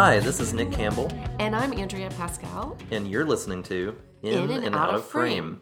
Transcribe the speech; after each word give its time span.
Hi, 0.00 0.20
this 0.20 0.38
is 0.38 0.54
Nick 0.54 0.70
Campbell, 0.70 1.10
And 1.40 1.56
I'm 1.56 1.72
Andrea 1.72 2.08
Pascal. 2.10 2.78
and 2.92 3.10
you're 3.10 3.24
listening 3.24 3.64
to 3.64 3.96
In, 4.22 4.48
and, 4.48 4.76
Out, 4.76 4.94
of 4.94 5.04
frame. 5.04 5.60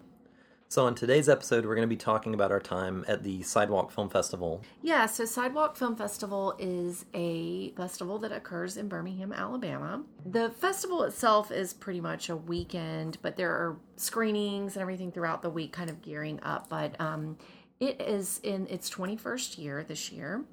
So, 0.69 0.87
in 0.89 0.95
today's 0.95 1.31
episode, 1.31 1.65
we're 1.65 1.75
going 1.75 1.89
to 1.89 1.95
be 1.95 1.97
talking 1.97 2.35
about 2.35 2.53
our 2.53 2.61
time 2.61 3.03
at 3.09 3.23
the 3.23 3.41
Sidewalk 3.41 3.91
Film 3.91 4.11
Festival. 4.11 4.63
Yeah, 4.83 5.07
so 5.07 5.25
Sidewalk 5.25 5.79
Film 5.79 5.97
Festival 5.97 6.55
is 6.59 7.07
a 7.15 7.71
festival 7.79 8.19
that 8.19 8.31
occurs 8.31 8.77
in 8.77 8.89
Birmingham, 8.89 9.33
Alabama. 9.33 10.03
The 10.27 10.51
festival 10.51 11.05
itself 11.05 11.51
is 11.51 11.73
pretty 11.73 12.03
much 12.03 12.29
a 12.29 12.37
weekend, 12.37 13.17
but 13.23 13.39
there 13.39 13.53
are 13.53 13.79
screenings 13.97 14.77
and 14.77 14.83
everything 14.83 15.13
throughout 15.13 15.41
the 15.41 15.49
week 15.49 15.73
kind 15.73 15.89
of 15.89 16.03
gearing 16.03 16.41
up. 16.43 16.69
But 16.69 17.01
um, 17.01 17.39
it 17.81 18.03
is 18.03 18.39
in 18.43 18.67
its 18.67 18.91
21st 18.91 19.57
year 19.57 19.83
this 19.83 20.13
year. 20.13 20.45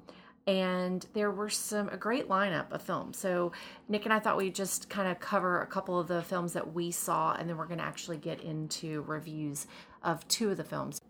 And 0.46 1.06
there 1.14 1.30
were 1.30 1.48
some 1.48 1.88
a 1.88 1.96
great 1.96 2.28
lineup 2.28 2.70
of 2.70 2.82
films. 2.82 3.16
So 3.18 3.52
Nick 3.88 4.04
and 4.04 4.12
I 4.12 4.18
thought 4.18 4.36
we'd 4.36 4.54
just 4.54 4.90
kind 4.90 5.08
of 5.08 5.18
cover 5.18 5.62
a 5.62 5.66
couple 5.66 5.98
of 5.98 6.06
the 6.06 6.22
films 6.22 6.52
that 6.52 6.74
we 6.74 6.90
saw, 6.90 7.34
and 7.34 7.48
then 7.48 7.56
we're 7.56 7.66
going 7.66 7.78
to 7.78 7.84
actually 7.84 8.18
get 8.18 8.40
into 8.42 9.02
reviews 9.02 9.66
of 10.02 10.26
two 10.28 10.50
of 10.50 10.58
the 10.58 10.64
films. 10.64 11.00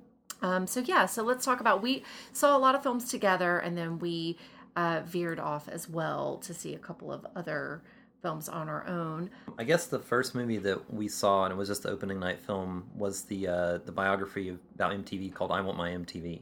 Um, 0.40 0.66
so 0.66 0.80
yeah, 0.80 1.06
so 1.06 1.22
let's 1.22 1.44
talk 1.44 1.60
about. 1.60 1.82
We 1.82 2.04
saw 2.32 2.56
a 2.56 2.58
lot 2.58 2.74
of 2.74 2.82
films 2.82 3.10
together, 3.10 3.58
and 3.58 3.76
then 3.76 3.98
we 3.98 4.38
uh, 4.76 5.02
veered 5.04 5.40
off 5.40 5.68
as 5.68 5.88
well 5.88 6.38
to 6.38 6.54
see 6.54 6.74
a 6.74 6.78
couple 6.78 7.12
of 7.12 7.26
other 7.34 7.82
films 8.24 8.48
on 8.48 8.68
our 8.68 8.86
own. 8.86 9.30
I 9.58 9.64
guess 9.64 9.86
the 9.86 9.98
first 9.98 10.34
movie 10.34 10.56
that 10.58 10.92
we 10.92 11.08
saw, 11.08 11.44
and 11.44 11.52
it 11.52 11.56
was 11.56 11.68
just 11.68 11.82
the 11.82 11.90
opening 11.90 12.18
night 12.18 12.40
film, 12.40 12.84
was 12.94 13.22
the 13.22 13.48
uh, 13.48 13.78
the 13.84 13.92
biography 13.92 14.56
about 14.74 14.92
MTV 14.92 15.32
called 15.34 15.50
"I 15.50 15.60
Want 15.60 15.76
My 15.78 15.90
MTV," 15.90 16.40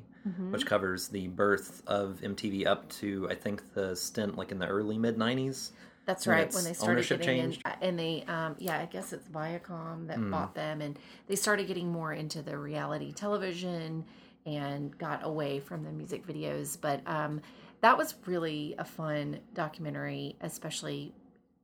which 0.51 0.67
covers 0.67 1.09
the 1.09 1.29
birth 1.29 1.83
of 1.87 2.21
MTV 2.23 2.67
up 2.67 2.89
to 2.91 3.29
I 3.31 3.35
think 3.35 3.75
the 3.75 3.97
stint 3.97 4.37
like 4.37 4.53
in 4.53 4.59
the 4.59 4.67
early 4.67 4.99
mid 4.99 5.17
'90s. 5.17 5.71
That's 6.05 6.27
right. 6.27 6.53
When 6.53 6.65
they 6.65 6.73
started 6.73 6.95
ownership 6.95 7.21
getting 7.21 7.43
changed? 7.43 7.63
in, 7.65 7.89
and 7.89 7.99
they, 7.99 8.25
um, 8.27 8.57
yeah, 8.59 8.81
I 8.81 8.87
guess 8.87 9.13
it's 9.13 9.29
Viacom 9.29 10.09
that 10.09 10.31
bought 10.31 10.53
them, 10.55 10.81
and 10.81 10.99
they 11.29 11.37
started 11.37 11.69
getting 11.69 11.89
more 11.93 12.13
into 12.13 12.43
the 12.43 12.59
reality 12.59 13.13
television 13.13 14.05
and 14.45 14.97
got 14.99 15.25
away 15.25 15.61
from 15.61 15.85
the 15.85 15.93
music 15.93 16.27
videos. 16.27 16.77
But 16.81 17.03
um, 17.07 17.41
that 17.83 17.97
was 17.97 18.17
really 18.27 18.75
a 18.79 18.85
fun 18.85 19.39
documentary, 19.55 20.35
especially 20.41 21.15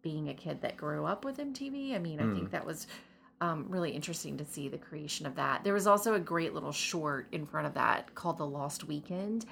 being 0.02 0.28
a 0.28 0.34
kid 0.34 0.60
that 0.62 0.76
grew 0.76 1.04
up 1.04 1.24
with 1.24 1.38
MTV. 1.38 1.94
I 1.94 1.98
mean, 1.98 2.20
I 2.20 2.32
think 2.32 2.52
that 2.52 2.64
was 2.64 2.86
um, 3.40 3.66
really 3.68 3.90
interesting 3.90 4.36
to 4.38 4.44
see 4.44 4.68
the 4.68 4.78
creation 4.78 5.26
of 5.26 5.36
that. 5.36 5.64
There 5.64 5.74
was 5.74 5.86
also 5.86 6.14
a 6.14 6.20
great 6.20 6.54
little 6.54 6.72
short 6.72 7.28
in 7.32 7.46
front 7.46 7.66
of 7.66 7.74
that 7.74 8.14
called 8.14 8.38
The 8.38 8.46
Lost 8.46 8.84
Weekend, 8.84 9.46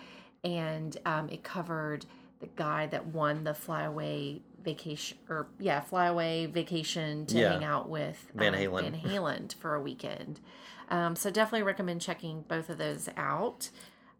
and 0.44 0.96
um, 1.06 1.28
it 1.28 1.42
covered 1.44 2.06
the 2.40 2.48
guy 2.56 2.86
that 2.88 3.06
won 3.06 3.44
the 3.44 3.54
flyaway 3.54 4.40
vacation, 4.62 5.16
or 5.28 5.46
yeah, 5.58 5.80
flyaway 5.80 6.46
vacation 6.46 7.26
to 7.26 7.38
Yeah. 7.38 7.52
hang 7.52 7.64
out 7.64 7.88
with 7.88 8.30
Van 8.34 8.54
um, 8.54 8.60
Halen. 8.60 8.82
Van 8.82 9.00
Halen 9.00 9.54
for 9.54 9.74
a 9.74 9.80
weekend. 9.80 10.40
Um, 10.90 11.16
so 11.16 11.30
definitely 11.30 11.62
recommend 11.62 12.00
checking 12.00 12.42
both 12.42 12.68
of 12.68 12.78
those 12.78 13.08
out. 13.16 13.70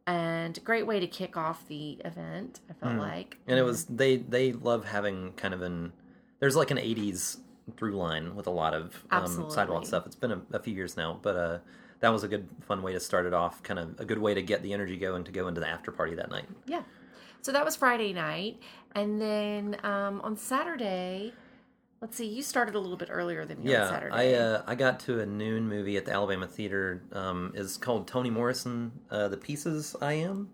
And 0.07 0.63
great 0.65 0.87
way 0.87 1.01
to 1.01 1.07
kick 1.09 1.37
off 1.37 1.67
the 1.67 1.99
event. 2.05 2.61
I 2.71 2.75
felt 2.75 2.97
like, 2.97 3.39
and 3.49 3.59
it 3.59 3.63
was 3.63 3.87
they 3.87 4.19
they 4.19 4.53
love 4.53 4.85
having 4.85 5.33
kind 5.33 5.53
of 5.53 5.63
an 5.63 5.93
there's 6.39 6.55
like 6.55 6.71
an 6.71 6.77
80s 6.77 7.39
through 7.77 7.97
line 7.97 8.35
with 8.37 8.47
a 8.47 8.51
lot 8.51 8.75
of 8.75 9.05
um, 9.11 9.51
sidewalk 9.51 9.85
stuff 9.87 10.07
it's 10.07 10.15
been 10.17 10.33
a, 10.33 10.41
a 10.53 10.59
few 10.59 10.75
years 10.75 10.97
now 10.97 11.19
but 11.23 11.37
uh 11.37 11.59
that 12.01 12.11
was 12.11 12.23
a 12.25 12.29
good 12.29 12.47
fun 12.61 12.83
way 12.83 12.93
to 12.93 13.01
start 13.01 13.27
it 13.27 13.33
off 13.35 13.63
kind 13.63 13.79
of 13.81 13.99
a 13.99 14.05
good 14.05 14.19
way 14.19 14.35
to 14.35 14.43
get 14.43 14.63
the 14.63 14.73
energy 14.73 14.97
going 14.97 15.25
to 15.25 15.33
go 15.33 15.49
into 15.49 15.61
the 15.61 15.69
after 15.69 15.91
party 15.91 16.15
that 16.15 16.31
night 16.31 16.45
Yeah. 16.67 16.83
So 17.43 17.53
that 17.53 17.65
was 17.65 17.77
Friday 17.77 18.13
night. 18.13 18.59
And 18.97 19.21
then 19.21 19.77
um, 19.85 20.21
on 20.23 20.37
Saturday, 20.37 21.33
let's 22.01 22.17
see, 22.17 22.27
you 22.27 22.43
started 22.43 22.75
a 22.75 22.81
little 22.81 22.97
bit 22.97 23.09
earlier 23.11 23.45
than 23.45 23.59
me 23.63 23.67
on 23.75 23.81
yeah 23.83 23.89
Saturday. 23.91 24.15
i 24.15 24.35
uh 24.35 24.63
i 24.67 24.75
got 24.75 24.99
to 25.01 25.21
a 25.21 25.27
noon 25.27 25.69
movie 25.69 25.97
at 25.97 26.05
the 26.05 26.13
alabama 26.13 26.47
theater 26.47 27.03
um 27.13 27.53
is 27.55 27.77
called 27.77 28.07
toni 28.09 28.31
morrison 28.31 28.91
uh 29.13 29.29
the 29.29 29.37
pieces 29.37 29.95
i 30.03 30.13
am 30.13 30.49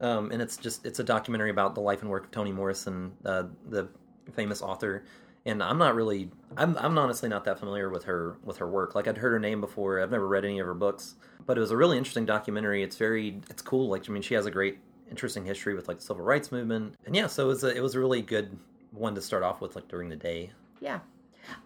um 0.00 0.30
and 0.32 0.40
it's 0.40 0.56
just 0.56 0.84
it's 0.86 0.98
a 0.98 1.04
documentary 1.04 1.50
about 1.50 1.74
the 1.74 1.80
life 1.80 2.00
and 2.00 2.10
work 2.10 2.24
of 2.24 2.30
toni 2.30 2.50
morrison 2.52 3.12
uh 3.24 3.44
the 3.68 3.88
famous 4.32 4.60
author 4.62 5.04
and 5.46 5.62
i'm 5.62 5.78
not 5.78 5.94
really 5.94 6.30
i'm 6.56 6.76
i'm 6.78 6.98
honestly 6.98 7.28
not 7.28 7.44
that 7.44 7.58
familiar 7.58 7.88
with 7.88 8.04
her 8.04 8.36
with 8.44 8.58
her 8.58 8.68
work. 8.68 8.94
Like 8.94 9.08
i'd 9.08 9.18
heard 9.18 9.32
her 9.32 9.38
name 9.38 9.60
before. 9.60 10.00
I've 10.00 10.10
never 10.10 10.28
read 10.28 10.44
any 10.44 10.58
of 10.58 10.66
her 10.66 10.74
books. 10.74 11.14
But 11.46 11.56
it 11.56 11.60
was 11.60 11.70
a 11.70 11.76
really 11.76 11.96
interesting 11.96 12.26
documentary. 12.26 12.82
It's 12.82 12.96
very 12.96 13.40
it's 13.48 13.62
cool. 13.62 13.88
Like 13.88 14.08
i 14.08 14.12
mean 14.12 14.22
she 14.22 14.34
has 14.34 14.46
a 14.46 14.50
great 14.50 14.78
interesting 15.10 15.44
history 15.44 15.74
with 15.74 15.88
like 15.88 15.98
the 15.98 16.02
civil 16.02 16.24
rights 16.24 16.52
movement. 16.52 16.96
And 17.06 17.16
yeah 17.16 17.28
so 17.28 17.44
it 17.44 17.48
was 17.48 17.64
a, 17.64 17.74
it 17.74 17.80
was 17.80 17.94
a 17.94 18.00
really 18.00 18.22
good 18.22 18.58
one 18.90 19.14
to 19.14 19.22
start 19.22 19.42
off 19.42 19.60
with 19.60 19.76
like 19.76 19.88
during 19.88 20.08
the 20.08 20.16
day. 20.16 20.50
Yeah. 20.80 21.00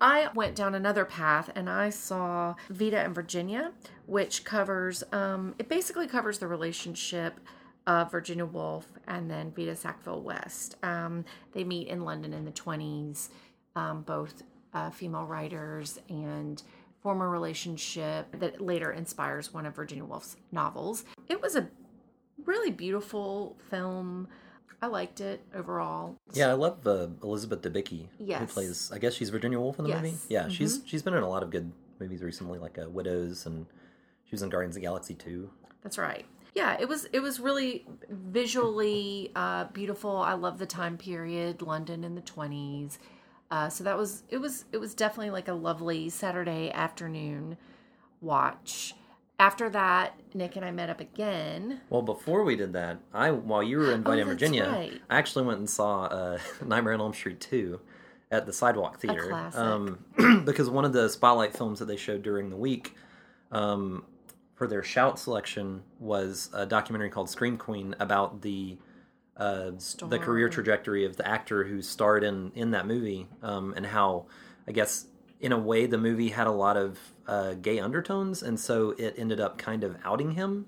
I 0.01 0.29
went 0.35 0.57
down 0.57 0.75
another 0.75 1.05
path 1.05 1.51
and 1.55 1.69
I 1.69 1.89
saw 1.91 2.55
Vita 2.69 2.99
and 2.99 3.15
Virginia, 3.15 3.73
which 4.07 4.45
covers, 4.45 5.03
um, 5.13 5.55
it 5.59 5.69
basically 5.71 6.07
covers 6.07 6.39
the 6.39 6.47
relationship 6.47 7.41
of 7.87 8.11
Virginia 8.11 8.45
Woolf 8.45 8.87
and 9.07 9.31
then 9.31 9.53
Vita 9.53 9.75
Sackville 9.75 10.23
West. 10.23 10.77
Um, 10.83 11.25
they 11.53 11.65
meet 11.65 11.89
in 11.89 12.05
London 12.05 12.33
in 12.33 12.45
the 12.45 12.53
20s, 12.53 13.31
um, 13.77 14.03
both 14.03 14.43
uh, 14.75 14.91
female 14.91 15.25
writers 15.25 15.99
and 16.09 16.63
former 17.03 17.31
relationship 17.31 18.27
that 18.39 18.61
later 18.61 18.93
inspires 18.93 19.53
one 19.55 19.67
of 19.67 19.75
Virginia 19.75 20.05
Woolf's 20.05 20.37
novels. 20.53 21.05
It 21.29 21.41
was 21.41 21.57
a 21.57 21.69
really 22.45 22.71
beautiful 22.71 23.57
film. 23.71 24.29
I 24.83 24.87
liked 24.87 25.21
it 25.21 25.43
overall. 25.55 26.17
Yeah, 26.33 26.49
I 26.49 26.53
love 26.55 26.87
uh, 26.87 27.09
Elizabeth 27.23 27.63
Debicki, 27.63 28.07
who 28.19 28.25
Yes. 28.25 28.53
plays. 28.53 28.91
I 28.93 28.99
guess 28.99 29.15
she's 29.15 29.29
Virginia 29.31 29.59
Woolf 29.59 29.79
in 29.79 29.85
the 29.87 29.95
movie. 29.95 30.11
Yes. 30.11 30.27
Yeah, 30.29 30.49
she's 30.49 30.83
she's 30.87 31.03
been 31.03 31.15
in 31.15 31.23
a 31.23 31.29
lot 31.29 31.43
of 31.43 31.51
good 31.51 31.71
movies 31.99 32.23
recently, 32.23 32.59
like 32.59 32.79
uh, 32.79 32.89
Widows, 32.89 33.45
and 33.47 33.67
she 34.25 34.31
was 34.33 34.43
in 34.43 34.49
Guardians 34.49 34.77
of 34.77 34.81
the 34.83 34.87
Galaxy 34.87 35.15
too. 35.15 35.51
That's 35.83 35.99
right. 35.99 36.25
Yeah, 36.55 36.77
it 36.81 36.89
was 36.89 37.05
it 37.13 37.21
was 37.21 37.41
really 37.41 37.87
visually 38.09 39.31
uh, 39.37 39.65
beautiful. 39.65 40.17
I 40.17 40.33
love 40.35 40.59
the 40.59 40.67
time 40.67 40.97
period, 40.97 41.63
London 41.63 42.03
in 42.05 42.15
the 42.15 42.21
twenties. 42.23 42.99
Uh, 43.51 43.69
so 43.69 43.83
that 43.85 43.99
was 43.99 44.23
it 44.29 44.39
was 44.39 44.65
it 44.73 44.79
was 44.79 44.95
definitely 44.95 45.31
like 45.31 45.49
a 45.49 45.53
lovely 45.55 46.09
Saturday 46.09 46.71
afternoon 46.71 47.57
watch. 48.21 48.95
After 49.39 49.71
that, 49.71 50.21
Nick 50.35 50.57
and 50.57 50.65
I 50.67 50.71
met 50.71 50.91
up 50.91 51.01
again. 51.01 51.81
Well, 51.89 52.03
before 52.03 52.45
we 52.45 52.57
did 52.57 52.75
that, 52.75 52.99
I 53.13 53.31
while 53.31 53.63
you 53.63 53.79
were 53.79 53.87
in 53.87 53.99
Invited 53.99 54.23
Oh, 54.23 54.27
Virginia, 54.27 54.69
right. 54.71 55.01
I 55.09 55.19
actually 55.19 55.47
went 55.47 55.59
and 55.59 55.69
saw 55.71 56.05
uh, 56.05 56.39
Nightmare 56.65 56.93
on 56.95 57.01
Elm 57.01 57.15
Street 57.15 57.41
two 57.41 57.81
at 58.31 58.47
the 58.47 58.53
Sidewalk 58.53 59.01
Theater. 59.01 59.35
Um, 59.55 60.05
because 60.45 60.71
one 60.71 60.85
of 60.85 60.93
the 60.93 61.09
spotlight 61.09 61.57
films 61.57 61.79
that 61.81 61.87
they 61.87 61.97
showed 61.97 62.23
during 62.23 62.51
the 62.51 62.57
week 62.57 62.95
um, 63.51 64.05
for 64.55 64.67
their 64.69 64.83
shout 64.85 65.19
selection 65.19 65.83
was 65.99 66.51
a 66.53 66.67
documentary 66.67 67.11
called 67.11 67.29
Scream 67.31 67.57
Queen 67.57 67.97
about 67.99 68.43
the 68.43 68.77
uh, 69.41 69.71
the 70.09 70.19
career 70.19 70.49
trajectory 70.49 71.05
of 71.05 71.17
the 71.17 71.27
actor 71.27 71.65
who 71.65 71.81
starred 71.81 72.23
in 72.23 72.53
in 72.55 72.71
that 72.73 72.87
movie 72.87 73.27
um, 73.43 73.73
and 73.77 73.87
how 73.87 74.27
I 74.69 74.73
guess 74.73 75.07
in 75.41 75.53
a 75.53 75.59
way 75.59 75.87
the 75.87 75.99
movie 75.99 76.29
had 76.29 76.47
a 76.47 76.53
lot 76.53 76.77
of 76.77 76.99
uh, 77.27 77.55
gay 77.55 77.81
undertones 77.81 78.43
and 78.43 78.61
so 78.61 78.91
it 78.99 79.15
ended 79.17 79.41
up 79.41 79.57
kind 79.57 79.83
of 79.83 79.97
outing 80.05 80.33
him 80.33 80.67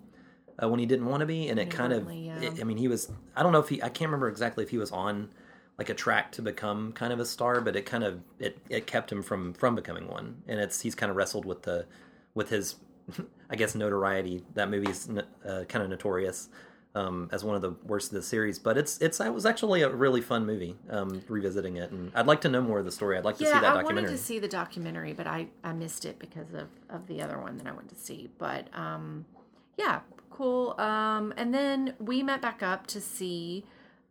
uh, 0.63 0.69
when 0.69 0.81
he 0.81 0.87
didn't 0.87 1.07
want 1.07 1.21
to 1.21 1.27
be 1.27 1.49
and 1.49 1.59
it 1.61 1.71
kind 1.71 1.93
of 1.93 2.11
yeah. 2.11 2.41
it- 2.41 2.61
I 2.61 2.65
mean 2.65 2.79
he 2.79 2.89
was 2.89 3.11
I 3.37 3.43
don't 3.43 3.53
know 3.53 3.61
if 3.61 3.69
he 3.69 3.83
I 3.83 3.91
can't 3.91 4.09
remember 4.09 4.29
exactly 4.29 4.65
if 4.65 4.71
he 4.71 4.79
was 4.79 4.91
on 4.91 5.29
like 5.79 5.91
a 5.91 5.95
track 5.95 6.33
to 6.33 6.43
become 6.43 6.93
kind 6.93 7.13
of 7.13 7.21
a 7.21 7.27
star 7.27 7.61
but 7.61 7.77
it 7.77 7.85
kind 7.85 8.05
of 8.05 8.21
it, 8.39 8.57
it 8.71 8.87
kept 8.87 9.13
him 9.13 9.23
from 9.23 9.53
from 9.53 9.75
becoming 9.75 10.09
one 10.09 10.43
and 10.49 10.59
it's 10.59 10.81
he's 10.81 10.95
kind 10.95 11.11
of 11.11 11.17
wrestled 11.17 11.45
with 11.45 11.63
the 11.63 11.85
with 12.35 12.49
his 12.49 12.77
I 13.51 13.57
guess 13.57 13.75
notoriety. 13.75 14.45
That 14.55 14.71
movie's 14.71 15.09
uh, 15.11 15.65
kind 15.69 15.83
of 15.85 15.91
notorious 15.91 16.49
um, 16.95 17.29
as 17.33 17.45
one 17.45 17.57
of 17.57 17.63
the 17.63 17.73
worst 17.85 18.09
of 18.09 18.15
the 18.15 18.23
series. 18.23 18.59
But 18.59 18.77
it's 18.77 18.99
it's 18.99 19.21
it 19.21 19.33
was 19.33 19.47
actually 19.47 19.83
a 19.83 19.91
really 19.91 20.21
fun 20.21 20.47
movie. 20.47 20.77
Um, 20.91 21.23
revisiting 21.29 21.77
it, 21.77 21.91
and 21.91 22.13
I'd 22.15 22.27
like 22.27 22.41
to 22.43 22.49
know 22.49 22.61
more 22.63 22.79
of 22.79 22.85
the 22.85 22.93
story. 22.93 23.17
I'd 23.19 23.25
like 23.25 23.39
to 23.39 23.45
yeah, 23.45 23.55
see 23.55 23.61
that 23.61 23.65
I 23.65 23.75
wanted 23.75 23.83
documentary. 23.89 24.17
to 24.17 24.19
see 24.19 24.39
the 24.39 24.49
documentary, 24.49 25.13
but 25.13 25.27
I 25.27 25.49
I 25.65 25.73
missed 25.73 26.05
it 26.05 26.19
because 26.19 26.53
of 26.55 26.69
of 26.91 27.07
the 27.07 27.23
other 27.23 27.39
one 27.39 27.59
that 27.59 27.67
I 27.67 27.73
went 27.73 27.89
to 27.91 27.97
see. 27.97 28.31
But 28.39 28.69
um, 28.75 29.25
yeah, 29.77 30.01
cool. 30.31 30.75
Um, 30.79 31.33
and 31.37 31.53
then 31.55 31.95
we 31.99 32.23
met 32.23 32.41
back 32.41 32.63
up 32.63 32.87
to 32.89 33.01
see 33.01 33.65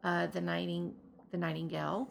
uh, 0.03 0.27
the 0.27 0.41
nighting 0.41 0.93
the 1.31 1.37
Nightingale, 1.37 2.09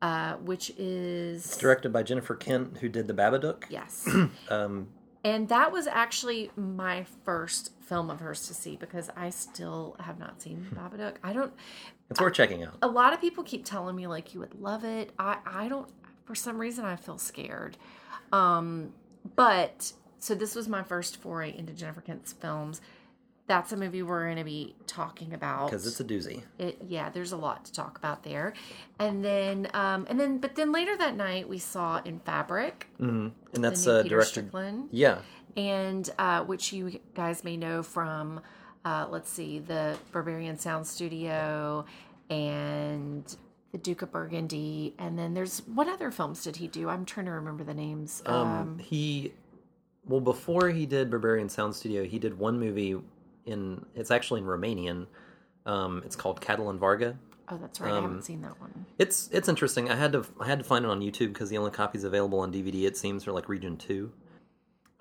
uh, 0.00 0.34
which 0.34 0.70
is 0.78 1.44
it's 1.44 1.56
Directed 1.56 1.92
by 1.92 2.02
Jennifer 2.02 2.34
Kent, 2.34 2.78
who 2.78 2.88
did 2.88 3.08
the 3.08 3.14
Babadook. 3.14 3.64
yes. 3.68 4.08
Um, 4.48 4.88
And 5.24 5.48
that 5.48 5.70
was 5.70 5.86
actually 5.86 6.50
my 6.56 7.04
first 7.24 7.72
film 7.80 8.10
of 8.10 8.20
hers 8.20 8.46
to 8.48 8.54
see 8.54 8.76
because 8.76 9.08
I 9.16 9.30
still 9.30 9.96
have 10.00 10.18
not 10.18 10.42
seen 10.42 10.66
Babadook. 10.74 11.16
I 11.22 11.32
don't. 11.32 11.52
it's 12.10 12.20
worth 12.20 12.34
checking 12.34 12.64
out. 12.64 12.76
A 12.82 12.88
lot 12.88 13.12
of 13.12 13.20
people 13.20 13.44
keep 13.44 13.64
telling 13.64 13.94
me 13.94 14.06
like 14.06 14.34
you 14.34 14.40
would 14.40 14.60
love 14.60 14.84
it. 14.84 15.12
I 15.18 15.38
I 15.46 15.68
don't. 15.68 15.88
For 16.24 16.34
some 16.34 16.58
reason, 16.58 16.84
I 16.84 16.96
feel 16.96 17.18
scared. 17.18 17.76
Um, 18.32 18.92
but 19.36 19.92
so 20.18 20.34
this 20.34 20.54
was 20.54 20.68
my 20.68 20.82
first 20.82 21.16
foray 21.18 21.56
into 21.56 21.72
Jennifer 21.72 22.00
Kent's 22.00 22.32
films. 22.32 22.80
That's 23.48 23.72
a 23.72 23.76
movie 23.76 24.02
we're 24.02 24.24
going 24.24 24.36
to 24.38 24.44
be 24.44 24.74
talking 24.86 25.34
about. 25.34 25.66
Because 25.70 25.86
it's 25.86 26.00
a 26.00 26.04
doozy. 26.04 26.42
it 26.58 26.78
yeah 26.86 27.10
there's 27.10 27.32
a 27.32 27.36
lot 27.36 27.64
to 27.66 27.72
talk 27.72 27.98
about 27.98 28.22
there. 28.22 28.54
And 28.98 29.24
then 29.24 29.68
um 29.74 30.06
and 30.08 30.18
then 30.18 30.38
but 30.38 30.54
then 30.54 30.72
later 30.72 30.96
that 30.96 31.16
night 31.16 31.48
we 31.48 31.58
saw 31.58 32.00
in 32.04 32.20
fabric 32.20 32.86
hmm 32.98 33.28
And 33.54 33.64
that's 33.64 33.86
uh, 33.86 34.02
peter 34.02 34.16
directed. 34.16 34.30
strickland. 34.30 34.88
Yeah, 34.92 35.18
and 35.56 36.08
uh 36.18 36.44
which 36.44 36.72
you 36.72 37.00
guys 37.14 37.42
may 37.44 37.56
know 37.56 37.82
from 37.82 38.40
uh 38.84 39.06
let's 39.10 39.30
see 39.30 39.58
the 39.58 39.96
berberian 40.12 40.58
sound 40.58 40.86
studio 40.86 41.84
and 42.30 43.36
the 43.72 43.78
duke 43.78 44.02
of 44.02 44.12
burgundy. 44.12 44.94
And 44.98 45.18
then 45.18 45.34
there's 45.34 45.60
what 45.66 45.88
other 45.88 46.10
films 46.10 46.44
did 46.44 46.56
he 46.56 46.68
do? 46.68 46.88
I'm 46.88 47.04
trying 47.04 47.26
to 47.26 47.32
remember 47.32 47.64
the 47.64 47.74
names. 47.74 48.22
Um, 48.26 48.78
he 48.78 49.32
well 50.06 50.20
before 50.20 50.70
he 50.70 50.84
did 50.86 51.10
Berberian 51.10 51.50
Sound 51.50 51.74
Studio, 51.74 52.04
he 52.04 52.18
did 52.18 52.38
one 52.38 52.58
movie 52.60 52.96
in 53.46 53.84
it's 53.94 54.10
actually 54.10 54.40
in 54.40 54.46
Romanian. 54.46 55.06
Um, 55.66 56.02
it's 56.04 56.16
called 56.16 56.40
Katalin 56.40 56.78
Varga. 56.78 57.16
oh 57.48 57.56
that's 57.56 57.80
right 57.80 57.92
i 57.92 57.96
um, 57.96 58.02
haven't 58.04 58.22
seen 58.22 58.40
that 58.42 58.60
one 58.60 58.86
It's 58.98 59.28
it's 59.32 59.48
interesting. 59.48 59.90
I 59.90 59.94
had 59.96 60.12
to 60.12 60.24
I 60.40 60.46
had 60.46 60.58
to 60.58 60.64
find 60.64 60.84
it 60.84 60.90
on 60.90 61.00
YouTube 61.00 61.28
because 61.32 61.50
the 61.50 61.58
only 61.58 61.70
copies 61.70 62.02
available 62.04 62.40
on 62.40 62.52
DVD 62.52 62.84
it 62.84 62.96
seems 62.96 63.26
are 63.28 63.32
like 63.32 63.48
Region 63.48 63.76
Two. 63.76 64.12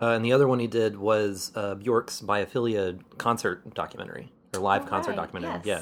Uh, 0.01 0.13
and 0.15 0.25
the 0.25 0.33
other 0.33 0.47
one 0.47 0.59
he 0.59 0.65
did 0.67 0.97
was 0.97 1.51
uh, 1.55 1.75
Bjork's 1.75 2.21
Biophilia 2.21 2.99
concert 3.17 3.71
documentary 3.75 4.31
or 4.53 4.59
live 4.59 4.83
Oh, 4.85 4.87
concert 4.87 5.11
right, 5.11 5.15
documentary. 5.17 5.61
yes. 5.63 5.65
Yeah, 5.65 5.81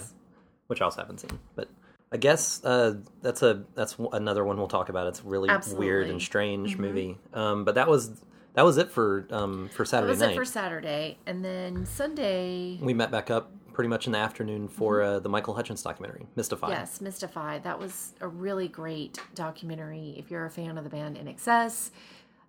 which 0.68 0.82
I 0.82 0.86
also 0.86 1.02
haven't 1.02 1.20
seen. 1.22 1.40
But 1.56 1.70
I 2.12 2.18
guess 2.18 2.62
uh, 2.66 2.96
that's 3.22 3.42
a 3.44 3.64
that's 3.76 3.96
another 4.12 4.44
one 4.44 4.58
we'll 4.58 4.68
talk 4.68 4.90
about. 4.90 5.08
It's 5.08 5.22
a 5.22 5.24
really 5.24 5.50
weird 5.74 6.10
and 6.10 6.22
strange 6.22 6.78
movie. 6.78 7.18
Um, 7.34 7.64
but 7.64 7.76
that 7.76 7.88
was 7.88 8.22
that 8.54 8.64
was 8.64 8.78
it 8.78 8.90
for 8.92 9.28
um, 9.32 9.70
for 9.70 9.86
Saturday 9.86 10.08
that 10.08 10.12
was 10.12 10.20
night. 10.20 10.32
it 10.32 10.36
for 10.36 10.46
saturday 10.46 11.18
and 11.26 11.44
then 11.46 11.86
sunday 11.86 12.78
We 12.82 12.94
met 12.94 13.12
back 13.12 13.30
up 13.30 13.52
pretty 13.74 13.88
much 13.88 14.08
in 14.08 14.12
the 14.12 14.18
afternoon 14.20 14.68
for 14.68 15.02
uh, 15.02 15.20
the 15.20 15.30
Michael 15.30 15.54
Hutchence 15.54 15.82
documentary, 15.82 16.26
Mystified. 16.36 16.72
Mm-hmm. 16.72 16.80
Yes, 16.82 17.00
Mystified. 17.00 17.64
That 17.64 17.80
was 17.80 18.14
a 18.20 18.28
really 18.28 18.68
great 18.68 19.22
documentary. 19.36 20.16
If 20.18 20.30
you're 20.30 20.46
a 20.46 20.50
fan 20.50 20.78
of 20.78 20.84
the 20.84 20.90
band 20.90 21.16
INXS, 21.16 21.92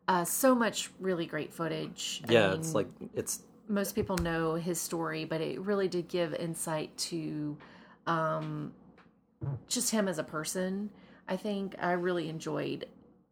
uh, 0.09 0.25
so 0.25 0.57
much 0.57 0.91
really 0.99 1.27
great 1.27 1.53
footage. 1.53 2.21
I 2.29 2.33
Yeah, 2.33 2.49
mean, 2.51 2.59
it's 2.59 2.75
like 2.75 2.89
it's 3.15 3.43
most 3.69 3.95
people 3.95 4.19
know 4.19 4.55
his 4.55 4.81
story, 4.81 5.25
but 5.25 5.41
it 5.41 5.61
really 5.61 5.87
did 5.87 6.09
give 6.09 6.35
insight 6.35 6.97
to 6.99 7.57
um, 8.09 8.73
just 9.69 9.93
him 9.93 10.09
as 10.09 10.19
a 10.19 10.25
person. 10.25 10.91
I 11.29 11.37
think 11.37 11.77
I 11.81 11.93
really 11.93 12.29
enjoyed 12.29 12.87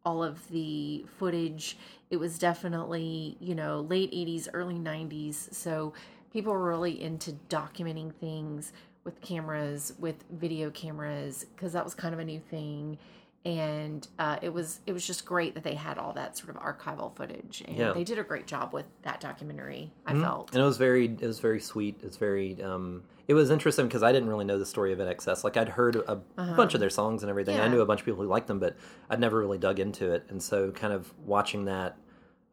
all 0.05 0.23
of 0.23 0.47
the 0.49 1.05
footage. 1.17 1.77
It 2.09 2.17
was 2.17 2.39
definitely, 2.39 3.37
you 3.39 3.55
know, 3.55 3.81
late 3.81 4.11
80s, 4.11 4.47
early 4.53 4.75
90s. 4.75 5.53
So 5.53 5.93
people 6.31 6.53
were 6.53 6.63
really 6.63 7.01
into 7.01 7.33
documenting 7.49 8.13
things 8.13 8.73
with 9.03 9.21
cameras, 9.21 9.93
with 9.99 10.23
video 10.31 10.69
cameras, 10.69 11.45
because 11.55 11.73
that 11.73 11.83
was 11.83 11.93
kind 11.93 12.13
of 12.13 12.19
a 12.19 12.25
new 12.25 12.39
thing. 12.39 12.97
And 13.45 14.05
uh, 14.19 14.37
it 14.41 14.53
was 14.53 14.81
it 14.85 14.91
was 14.91 15.05
just 15.07 15.25
great 15.25 15.53
that 15.55 15.63
they 15.63 15.75
had 15.75 15.97
all 15.97 16.11
that 16.13 16.37
sort 16.37 16.49
of 16.49 16.61
archival 16.61 17.15
footage, 17.15 17.63
and 17.65 17.77
Yeah. 17.77 17.93
they 17.93 18.03
did 18.03 18.19
a 18.19 18.23
great 18.23 18.47
job 18.47 18.73
with 18.73 18.85
that 19.03 19.21
documentary. 19.21 19.91
I 20.05 20.13
Mhm. 20.13 20.21
felt. 20.21 20.51
and 20.53 20.61
it 20.61 20.65
was 20.65 20.77
very 20.77 21.05
it 21.05 21.21
was 21.21 21.39
very 21.39 21.59
sweet 21.61 21.99
it's 22.03 22.17
very 22.17 22.61
um 22.61 23.03
it 23.29 23.33
was 23.35 23.49
interesting 23.51 23.85
because 23.87 24.01
i 24.03 24.11
didn't 24.11 24.27
really 24.27 24.43
know 24.45 24.57
the 24.57 24.65
story 24.65 24.91
of 24.91 24.99
INXS. 24.99 25.43
like 25.43 25.55
i'd 25.55 25.69
heard 25.69 25.95
a 25.95 26.15
bunch 26.35 26.73
of 26.73 26.79
their 26.79 26.89
songs 26.89 27.21
and 27.23 27.29
everything 27.29 27.55
i 27.55 27.59
Uh-huh. 27.59 27.67
Knew 27.75 27.81
a 27.81 27.85
bunch 27.85 28.01
of 28.01 28.05
people 28.05 28.21
who 28.23 28.27
liked 28.29 28.47
them 28.47 28.59
but 28.59 28.75
i'd 29.09 29.19
never 29.19 29.39
really 29.39 29.57
dug 29.59 29.79
into 29.79 30.11
it 30.11 30.25
and 30.29 30.41
so 30.43 30.71
kind 30.71 30.91
of 30.93 31.13
watching 31.25 31.65
that 31.65 31.95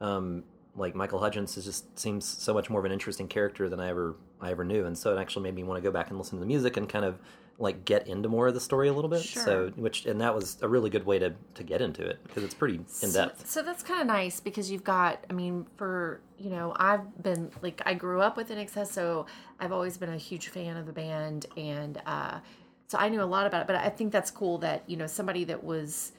um 0.01 0.45
like 0.77 0.95
michael 0.95 1.19
hutchence 1.19 1.57
is 1.57 1.65
just 1.65 1.99
seems 1.99 2.25
so 2.27 2.53
much 2.55 2.69
more 2.71 2.79
of 2.79 2.85
an 2.85 2.93
interesting 2.93 3.27
character 3.27 3.69
than 3.69 3.81
i 3.81 3.89
ever 3.89 4.15
i 4.41 4.51
ever 4.51 4.65
knew 4.65 4.85
and 4.87 4.97
so 4.97 5.17
it 5.17 5.21
actually 5.21 5.43
made 5.43 5.55
me 5.55 5.63
want 5.63 5.77
to 5.83 5.83
go 5.83 5.93
back 5.93 6.11
and 6.11 6.19
listen 6.19 6.37
to 6.39 6.41
the 6.41 6.47
music 6.47 6.77
and 6.77 6.89
kind 6.89 7.05
of 7.05 7.19
like 7.59 7.87
get 7.87 8.07
into 8.07 8.29
more 8.29 8.49
of 8.49 8.53
the 8.55 8.61
story 8.61 8.87
a 8.89 8.93
little 8.93 9.09
bit 9.09 9.23
Sure. 9.23 9.43
so 9.43 9.73
which 9.77 10.05
and 10.05 10.21
that 10.21 10.35
was 10.35 10.59
a 10.61 10.69
really 10.69 10.91
good 10.91 11.07
way 11.07 11.19
to 11.19 11.33
to 11.55 11.63
get 11.63 11.81
into 11.81 12.05
it 12.07 12.19
because 12.25 12.45
it's 12.45 12.53
pretty 12.53 12.75
in 13.03 13.13
depth 13.13 13.41
So, 13.41 13.61
so 13.61 13.63
that's 13.63 13.83
kind 13.83 14.01
of 14.03 14.07
nice 14.07 14.41
because 14.41 14.71
you've 14.71 14.85
got, 14.85 15.25
I 15.31 15.33
mean, 15.33 15.67
for, 15.77 16.21
you 16.39 16.51
know, 16.51 16.75
I've 16.77 17.23
been, 17.23 17.51
like, 17.63 17.81
I 17.87 17.95
grew 17.95 18.21
up 18.21 18.37
with 18.37 18.51
INXS, 18.51 18.89
so 18.89 19.25
I've 19.59 19.73
always 19.73 19.97
been 19.97 20.11
a 20.11 20.19
huge 20.19 20.49
fan 20.49 20.77
of 20.77 20.85
the 20.85 20.93
band. 20.93 21.47
And 21.57 21.99
uh, 22.05 22.41
so 22.89 22.99
I 22.99 23.09
knew 23.09 23.23
a 23.23 23.25
lot 23.25 23.47
about 23.47 23.63
it. 23.63 23.67
But 23.67 23.77
I 23.77 23.89
think 23.89 24.13
that's 24.13 24.31
cool 24.31 24.59
that, 24.59 24.83
you 24.87 24.99
know, 24.99 25.07
somebody 25.07 25.45
that 25.45 25.65
was 25.65 26.13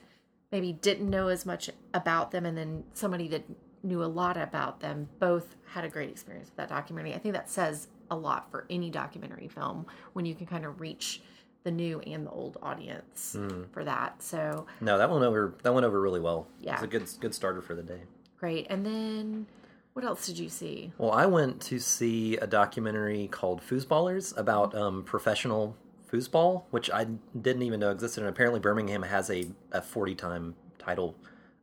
maybe 0.50 0.72
didn't 0.72 1.08
know 1.08 1.28
as 1.28 1.46
much 1.46 1.70
about 1.94 2.32
them 2.32 2.44
and 2.46 2.58
then 2.58 2.82
somebody 2.94 3.28
that 3.28 3.44
knew 3.84 4.02
a 4.02 4.06
lot 4.06 4.36
about 4.36 4.80
them 4.80 5.08
both 5.20 5.54
had 5.66 5.84
a 5.84 5.88
great 5.88 6.10
experience 6.10 6.48
with 6.48 6.56
that 6.56 6.68
documentary. 6.68 7.14
I 7.14 7.18
think 7.18 7.34
that 7.34 7.48
says 7.48 7.86
a 8.10 8.16
lot 8.16 8.50
for 8.50 8.66
any 8.70 8.90
documentary 8.90 9.48
film 9.48 9.86
when 10.12 10.24
you 10.24 10.34
can 10.34 10.46
kind 10.46 10.64
of 10.64 10.80
reach 10.80 11.20
the 11.64 11.70
new 11.70 12.00
and 12.00 12.26
the 12.26 12.30
old 12.30 12.56
audience 12.62 13.36
for 13.72 13.84
that. 13.84 14.22
So 14.22 14.66
no 14.80 14.96
that 14.98 15.10
went 15.10 15.24
over 15.24 15.54
that 15.62 15.74
went 15.74 15.84
over 15.84 16.00
really 16.00 16.20
well 16.20 16.46
Yeah. 16.60 16.74
it's 16.74 16.82
a 16.82 16.86
good 16.86 17.08
good 17.20 17.34
starter 17.34 17.60
for 17.62 17.74
the 17.74 17.82
day 17.82 18.00
great. 18.38 18.66
And 18.70 18.86
then 18.86 19.46
what 19.94 20.04
else 20.04 20.26
did 20.26 20.38
you 20.38 20.48
see? 20.48 20.92
Well, 20.96 21.10
I 21.10 21.26
went 21.26 21.60
to 21.62 21.80
see 21.80 22.36
a 22.36 22.46
documentary 22.46 23.26
called 23.26 23.60
Foosballers 23.60 24.36
about 24.38 24.72
um, 24.76 25.02
professional 25.02 25.76
foosball, 26.10 26.62
which 26.70 26.88
I 26.90 27.06
didn't 27.42 27.62
even 27.62 27.80
know 27.80 27.90
existed. 27.90 28.20
And 28.20 28.28
apparently, 28.30 28.60
Birmingham 28.60 29.02
has 29.02 29.28
a, 29.28 29.48
a 29.72 29.82
40 29.82 30.14
time 30.14 30.54
title. 30.78 31.16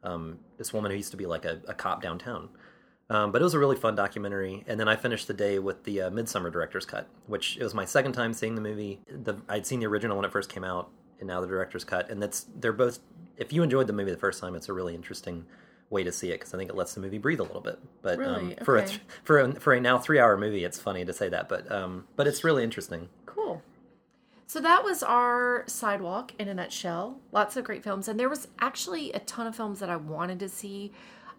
Um, 0.04 0.38
this 0.58 0.74
woman 0.74 0.92
who 0.92 0.98
used 0.98 1.12
to 1.12 1.18
be 1.18 1.26
like 1.26 1.46
a, 1.46 1.62
a 1.68 1.74
cop 1.74 2.02
downtown. 2.02 2.50
Um, 3.10 3.32
but 3.32 3.40
it 3.42 3.44
was 3.44 3.54
a 3.54 3.60
really 3.60 3.76
fun 3.76 3.96
documentary. 3.96 4.64
And 4.68 4.80
then 4.80 4.88
I 4.88 4.96
finished 4.96 5.28
the 5.28 5.34
day 5.34 5.60
with 5.60 5.84
the 5.84 6.02
uh, 6.04 6.10
Midsummer 6.10 6.50
Director's 6.50 6.86
Cut, 6.86 7.08
which 7.28 7.56
it 7.58 7.64
was 7.64 7.74
my 7.76 7.86
second 7.86 8.14
time 8.14 8.34
seeing 8.34 8.56
the 8.56 8.62
movie. 8.62 9.00
The, 9.08 9.36
I'd 9.48 9.68
seen 9.68 9.80
the 9.80 9.86
original 9.86 10.16
when 10.18 10.26
it 10.26 10.32
first 10.32 10.52
came 10.52 10.64
out, 10.64 10.90
and 11.20 11.28
now 11.28 11.40
the 11.40 11.48
Director's 11.48 11.84
Cut. 11.84 12.10
And 12.10 12.22
that's 12.22 12.48
they're 12.60 12.74
both. 12.74 13.00
If 13.38 13.54
you 13.54 13.62
enjoyed 13.64 13.88
the 13.88 13.94
movie 13.94 14.12
the 14.12 14.18
first 14.18 14.42
time, 14.42 14.56
it's 14.56 14.70
a 14.70 14.74
really 14.74 14.96
interesting 14.96 15.46
way 15.92 16.04
to 16.04 16.12
see 16.12 16.30
it 16.32 16.40
because 16.40 16.52
I 16.54 16.58
think 16.58 16.72
it 16.72 16.76
lets 16.76 16.96
the 16.96 17.00
movie 17.02 17.20
breathe 17.20 17.40
a 17.40 17.44
little 17.44 17.62
bit. 17.62 17.78
But 18.02 18.14
um, 18.26 18.48
Really? 18.50 18.56
for 18.64 18.78
a 18.78 18.82
Okay. 18.82 18.98
for 19.24 19.40
a, 19.40 19.54
for 19.60 19.74
a 19.74 19.80
now 19.80 20.00
three 20.00 20.18
hour 20.20 20.36
movie, 20.36 20.64
it's 20.64 20.80
funny 20.80 21.06
to 21.06 21.14
say 21.14 21.30
that, 21.30 21.48
but 21.48 21.72
um, 21.72 22.06
but 22.16 22.26
it's 22.26 22.44
really 22.44 22.64
interesting. 22.64 23.10
Cool. 23.28 23.62
So 24.48 24.60
that 24.62 24.84
was 24.84 25.04
our 25.04 25.64
sidewalk 25.68 26.32
in 26.40 26.48
a 26.48 26.54
nutshell. 26.56 27.20
Lots 27.32 27.56
of 27.56 27.64
great 27.66 27.84
films, 27.84 28.08
and 28.08 28.20
there 28.20 28.30
was 28.30 28.48
actually 28.60 29.12
a 29.12 29.20
ton 29.20 29.46
of 29.46 29.56
films 29.56 29.80
that 29.80 29.90
I 29.92 29.96
wanted 29.96 30.40
to 30.40 30.50
see, 30.50 30.92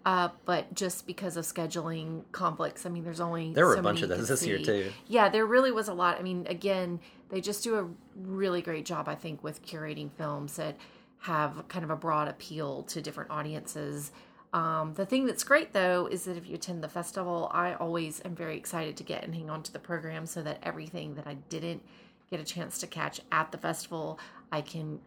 uh, 0.06 0.28
but 0.44 0.72
just 0.72 1.04
because 1.04 1.36
of 1.36 1.44
scheduling 1.44 2.22
conflicts, 2.30 2.86
I 2.86 2.90
mean, 2.90 3.02
there's 3.02 3.20
only 3.20 3.52
There 3.52 3.66
were 3.66 3.74
so 3.74 3.80
a 3.80 3.82
bunch 3.82 4.02
of 4.02 4.08
those 4.08 4.28
this 4.28 4.46
year, 4.46 4.58
too. 4.58 4.92
Yeah, 5.08 5.28
there 5.28 5.44
really 5.44 5.72
was 5.72 5.88
a 5.88 5.94
lot. 5.94 6.16
I 6.16 6.22
mean, 6.22 6.46
again, 6.48 7.00
they 7.28 7.40
just 7.40 7.64
do 7.64 7.74
a 7.76 7.88
really 8.14 8.62
great 8.62 8.86
job, 8.86 9.08
I 9.08 9.16
think, 9.16 9.42
with 9.42 9.66
curating 9.66 10.12
films 10.12 10.54
that 10.56 10.76
have 11.18 11.66
kind 11.66 11.84
of 11.84 11.90
a 11.90 11.96
broad 11.96 12.28
appeal 12.28 12.84
to 12.84 13.02
different 13.02 13.32
audiences. 13.32 14.12
Um, 14.52 14.94
the 14.94 15.04
thing 15.04 15.26
that's 15.26 15.42
great 15.42 15.72
though 15.72 16.06
is 16.06 16.24
that 16.24 16.36
if 16.36 16.48
you 16.48 16.54
attend 16.54 16.84
the 16.84 16.88
festival, 16.88 17.50
I 17.52 17.74
always 17.74 18.22
am 18.24 18.36
very 18.36 18.56
excited 18.56 18.96
to 18.98 19.02
get 19.02 19.24
and 19.24 19.34
hang 19.34 19.50
on 19.50 19.64
to 19.64 19.72
the 19.72 19.80
program 19.80 20.24
so 20.24 20.40
that 20.42 20.60
everything 20.62 21.16
that 21.16 21.26
I 21.26 21.34
didn't 21.48 21.82
get 22.30 22.38
a 22.38 22.44
chance 22.44 22.78
to 22.78 22.86
catch 22.86 23.20
at 23.32 23.50
the 23.50 23.58
festival, 23.58 24.20
I 24.52 24.60
can 24.60 25.00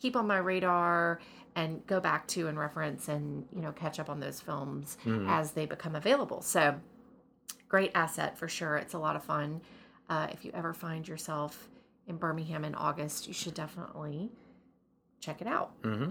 keep 0.00 0.16
on 0.16 0.26
my 0.26 0.38
radar 0.38 1.20
and 1.56 1.84
go 1.86 1.98
back 1.98 2.28
to 2.28 2.46
and 2.46 2.56
reference 2.58 3.08
and 3.08 3.46
you 3.52 3.60
know 3.62 3.72
catch 3.72 3.98
up 3.98 4.08
on 4.08 4.20
those 4.20 4.40
films 4.40 4.96
as 5.28 5.52
they 5.52 5.66
become 5.66 5.96
available. 5.96 6.42
So 6.42 6.76
great 7.68 7.90
asset 7.94 8.38
for 8.38 8.46
sure. 8.46 8.76
It's 8.76 8.94
a 8.94 8.98
lot 8.98 9.16
of 9.16 9.24
fun. 9.24 9.60
Uh, 10.08 10.28
if 10.30 10.44
you 10.44 10.52
ever 10.54 10.72
find 10.72 11.08
yourself 11.08 11.68
in 12.06 12.16
Birmingham 12.16 12.64
in 12.64 12.74
August, 12.76 13.26
you 13.26 13.34
should 13.34 13.54
definitely 13.54 14.30
check 15.20 15.40
it 15.40 15.48
out. 15.48 15.72
hmm 15.82 16.10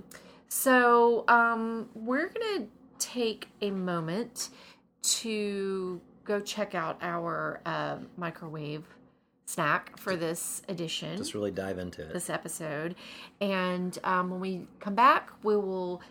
So 0.50 1.24
um, 1.30 1.90
we're 1.94 2.28
gonna 2.30 2.66
take 3.00 3.48
a 3.62 3.72
moment 3.72 4.50
to 5.04 6.02
go 6.26 6.40
check 6.40 6.74
out 6.76 6.98
our 7.02 7.62
uh, 7.66 7.98
microwave 8.18 8.84
snack 9.46 9.98
for 9.98 10.16
this 10.16 10.62
edition, 10.68 11.18
Just 11.18 11.34
really 11.34 11.52
dive 11.52 11.78
into 11.78 12.02
it. 12.02 12.14
this 12.14 12.30
episode, 12.30 12.96
and 13.42 13.98
um, 14.04 14.30
when 14.30 14.40
we 14.40 14.68
come 14.80 14.96
back, 14.96 15.30
we 15.44 15.56
will 15.56 16.02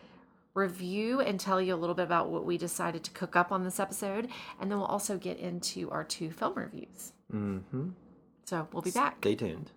review 0.54 1.20
and 1.20 1.40
tell 1.40 1.60
you 1.60 1.74
a 1.74 1.76
little 1.76 1.96
bit 1.96 2.04
about 2.04 2.30
what 2.30 2.44
we 2.44 2.56
decided 2.56 3.02
to 3.04 3.10
cook 3.10 3.34
up 3.34 3.50
on 3.50 3.64
this 3.64 3.80
episode, 3.80 4.28
and 4.60 4.70
then 4.70 4.78
we'll 4.78 4.86
also 4.86 5.18
get 5.18 5.36
into 5.38 5.90
our 5.90 6.04
two 6.04 6.30
film 6.30 6.54
reviews. 6.54 7.12
hmm 7.30 7.58
So 8.44 8.68
we'll 8.72 8.82
be 8.82 8.90
back. 8.92 9.16
Stay 9.20 9.34
tuned. 9.34 9.70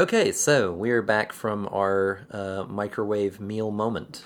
Okay, 0.00 0.32
so 0.32 0.72
we're 0.72 1.02
back 1.02 1.30
from 1.30 1.68
our 1.70 2.26
uh, 2.30 2.64
microwave 2.66 3.38
meal 3.38 3.70
moment. 3.70 4.24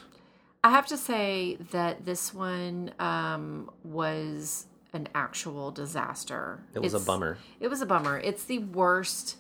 I 0.62 0.70
have 0.70 0.86
to 0.86 0.96
say 0.96 1.58
that 1.72 2.04
this 2.04 2.32
one 2.32 2.92
um, 3.00 3.68
was 3.82 4.66
an 4.92 5.08
actual 5.16 5.72
disaster. 5.72 6.60
It 6.74 6.78
was 6.78 6.94
a 6.94 7.00
bummer. 7.00 7.38
It 7.58 7.66
was 7.66 7.82
a 7.82 7.86
bummer. 7.86 8.20
It's 8.20 8.44
the 8.44 8.60
worst 8.60 9.38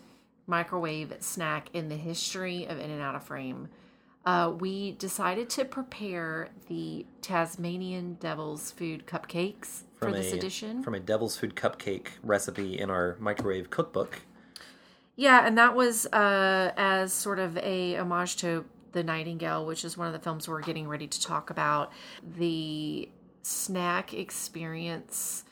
microwave 0.48 1.14
snack 1.20 1.68
in 1.72 1.88
the 1.88 1.96
history 1.96 2.64
of 2.64 2.80
In 2.80 2.90
and 2.90 3.00
Out 3.00 3.14
of 3.14 3.22
Frame. 3.22 3.68
Uh, 4.26 4.54
we 4.58 4.90
decided 4.90 5.48
to 5.50 5.64
prepare 5.64 6.48
the 6.66 7.06
Tasmanian 7.22 8.14
Devil's 8.14 8.72
Food 8.72 9.06
cupcakes 9.06 9.82
for 9.94 10.10
this 10.10 10.32
a, 10.32 10.36
edition. 10.36 10.82
From 10.82 10.96
a 10.96 11.00
Devil's 11.00 11.36
Food 11.36 11.54
cupcake 11.54 12.08
recipe 12.24 12.76
in 12.76 12.90
our 12.90 13.16
microwave 13.20 13.70
cookbook. 13.70 14.22
Yeah, 15.16 15.46
and 15.46 15.56
that 15.58 15.74
was 15.76 16.06
uh, 16.06 16.72
as 16.76 17.12
sort 17.12 17.38
of 17.38 17.56
a 17.58 17.96
homage 17.96 18.36
to 18.36 18.64
The 18.92 19.04
Nightingale, 19.04 19.64
which 19.64 19.84
is 19.84 19.96
one 19.96 20.06
of 20.06 20.12
the 20.12 20.18
films 20.18 20.48
we're 20.48 20.60
getting 20.60 20.88
ready 20.88 21.06
to 21.06 21.20
talk 21.20 21.50
about. 21.50 21.92
The 22.36 23.08
snack 23.42 24.14
experience 24.14 25.44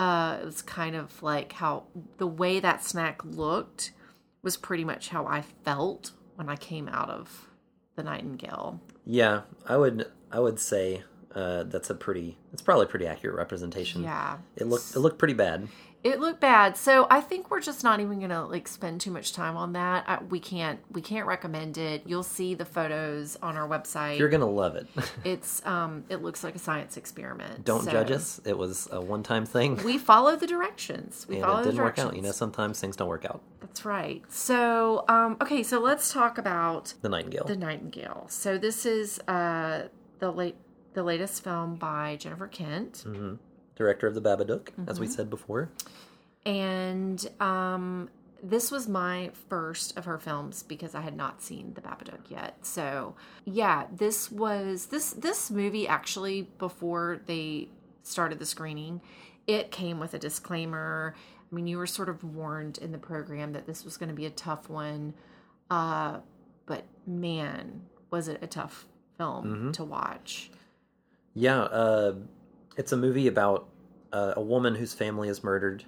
uh, 0.00 0.38
it 0.40 0.46
was 0.46 0.62
kind 0.62 0.96
of 0.96 1.22
like 1.22 1.52
how 1.52 1.84
the 2.16 2.26
way 2.26 2.58
that 2.58 2.82
snack 2.82 3.22
looked 3.22 3.92
was 4.40 4.56
pretty 4.56 4.82
much 4.82 5.10
how 5.10 5.26
I 5.26 5.42
felt 5.42 6.12
when 6.36 6.48
I 6.48 6.56
came 6.56 6.88
out 6.88 7.10
of 7.10 7.50
The 7.96 8.02
Nightingale. 8.02 8.80
Yeah, 9.04 9.42
I 9.66 9.76
would 9.76 10.10
I 10.32 10.40
would 10.40 10.58
say 10.58 11.02
uh, 11.34 11.64
that's 11.64 11.90
a 11.90 11.94
pretty 11.94 12.36
it's 12.52 12.62
probably 12.62 12.86
pretty 12.86 13.06
accurate 13.06 13.36
representation. 13.36 14.02
Yeah. 14.02 14.38
It 14.56 14.66
looked 14.66 14.94
it 14.94 15.00
looked 15.00 15.18
pretty 15.18 15.34
bad. 15.34 15.68
It 16.02 16.18
looked 16.18 16.40
bad, 16.40 16.78
so 16.78 17.06
I 17.10 17.20
think 17.20 17.50
we're 17.50 17.60
just 17.60 17.84
not 17.84 18.00
even 18.00 18.20
gonna 18.20 18.46
like 18.46 18.66
spend 18.66 19.02
too 19.02 19.10
much 19.10 19.34
time 19.34 19.54
on 19.54 19.74
that. 19.74 20.04
I, 20.08 20.22
we 20.24 20.40
can't 20.40 20.80
we 20.90 21.02
can't 21.02 21.26
recommend 21.26 21.76
it. 21.76 22.04
You'll 22.06 22.22
see 22.22 22.54
the 22.54 22.64
photos 22.64 23.36
on 23.42 23.58
our 23.58 23.68
website. 23.68 24.18
You're 24.18 24.30
gonna 24.30 24.48
love 24.48 24.76
it. 24.76 24.86
it's 25.24 25.64
um 25.66 26.04
it 26.08 26.22
looks 26.22 26.42
like 26.42 26.54
a 26.54 26.58
science 26.58 26.96
experiment. 26.96 27.66
Don't 27.66 27.84
so 27.84 27.90
judge 27.90 28.10
us. 28.10 28.40
It 28.46 28.56
was 28.56 28.88
a 28.90 29.00
one 29.00 29.22
time 29.22 29.44
thing. 29.44 29.76
We 29.84 29.98
follow 29.98 30.36
the 30.36 30.46
directions. 30.46 31.26
We 31.28 31.36
and 31.36 31.44
follow 31.44 31.60
it 31.60 31.64
didn't 31.64 31.80
work 31.80 31.98
out. 31.98 32.16
You 32.16 32.22
know, 32.22 32.32
sometimes 32.32 32.80
things 32.80 32.96
don't 32.96 33.08
work 33.08 33.26
out. 33.26 33.42
That's 33.60 33.84
right. 33.84 34.22
So 34.30 35.04
um 35.06 35.36
okay, 35.42 35.62
so 35.62 35.80
let's 35.80 36.10
talk 36.14 36.38
about 36.38 36.94
The 37.02 37.10
Nightingale. 37.10 37.44
The 37.44 37.56
Nightingale. 37.56 38.24
So 38.30 38.56
this 38.56 38.86
is 38.86 39.20
uh 39.28 39.88
the 40.18 40.30
late 40.30 40.56
the 40.94 41.02
latest 41.02 41.42
film 41.44 41.76
by 41.76 42.16
Jennifer 42.16 42.46
Kent. 42.48 43.04
hmm 43.06 43.34
Director 43.76 44.06
of 44.06 44.14
the 44.14 44.20
Babadook, 44.20 44.68
as 44.86 44.96
Mm-hmm. 44.96 45.00
we 45.00 45.06
said 45.06 45.30
before. 45.30 45.70
And 46.44 47.26
um, 47.40 48.08
this 48.42 48.70
was 48.70 48.88
my 48.88 49.30
first 49.48 49.96
of 49.96 50.04
her 50.04 50.18
films 50.18 50.62
because 50.62 50.94
I 50.94 51.00
had 51.00 51.16
not 51.16 51.42
seen 51.42 51.72
The 51.74 51.80
Babadook 51.80 52.28
yet. 52.30 52.56
So 52.66 53.14
yeah, 53.44 53.86
this 53.94 54.30
was 54.30 54.86
this 54.86 55.12
this 55.12 55.50
movie 55.50 55.86
actually 55.88 56.42
before 56.58 57.20
they 57.26 57.68
started 58.02 58.38
the 58.38 58.46
screening, 58.46 59.00
it 59.46 59.70
came 59.70 59.98
with 60.00 60.14
a 60.14 60.18
disclaimer. 60.18 61.14
I 61.50 61.54
mean, 61.54 61.66
you 61.66 61.78
were 61.78 61.86
sort 61.86 62.08
of 62.08 62.22
warned 62.22 62.78
in 62.78 62.92
the 62.92 62.98
program 62.98 63.52
that 63.52 63.66
this 63.66 63.84
was 63.84 63.96
going 63.96 64.08
to 64.08 64.14
be 64.14 64.26
a 64.26 64.30
tough 64.30 64.68
one. 64.68 65.14
Uh, 65.70 66.18
but 66.66 66.84
man, 67.06 67.82
was 68.10 68.28
it 68.28 68.38
a 68.42 68.46
tough 68.46 68.86
film 69.18 69.72
to 69.72 69.84
watch. 69.84 70.50
Yeah, 71.34 71.60
uh, 71.62 72.14
it's 72.76 72.92
a 72.92 72.96
movie 72.96 73.28
about 73.28 73.68
uh, 74.12 74.34
a 74.36 74.40
woman 74.40 74.74
whose 74.74 74.94
family 74.94 75.28
is 75.28 75.44
murdered, 75.44 75.84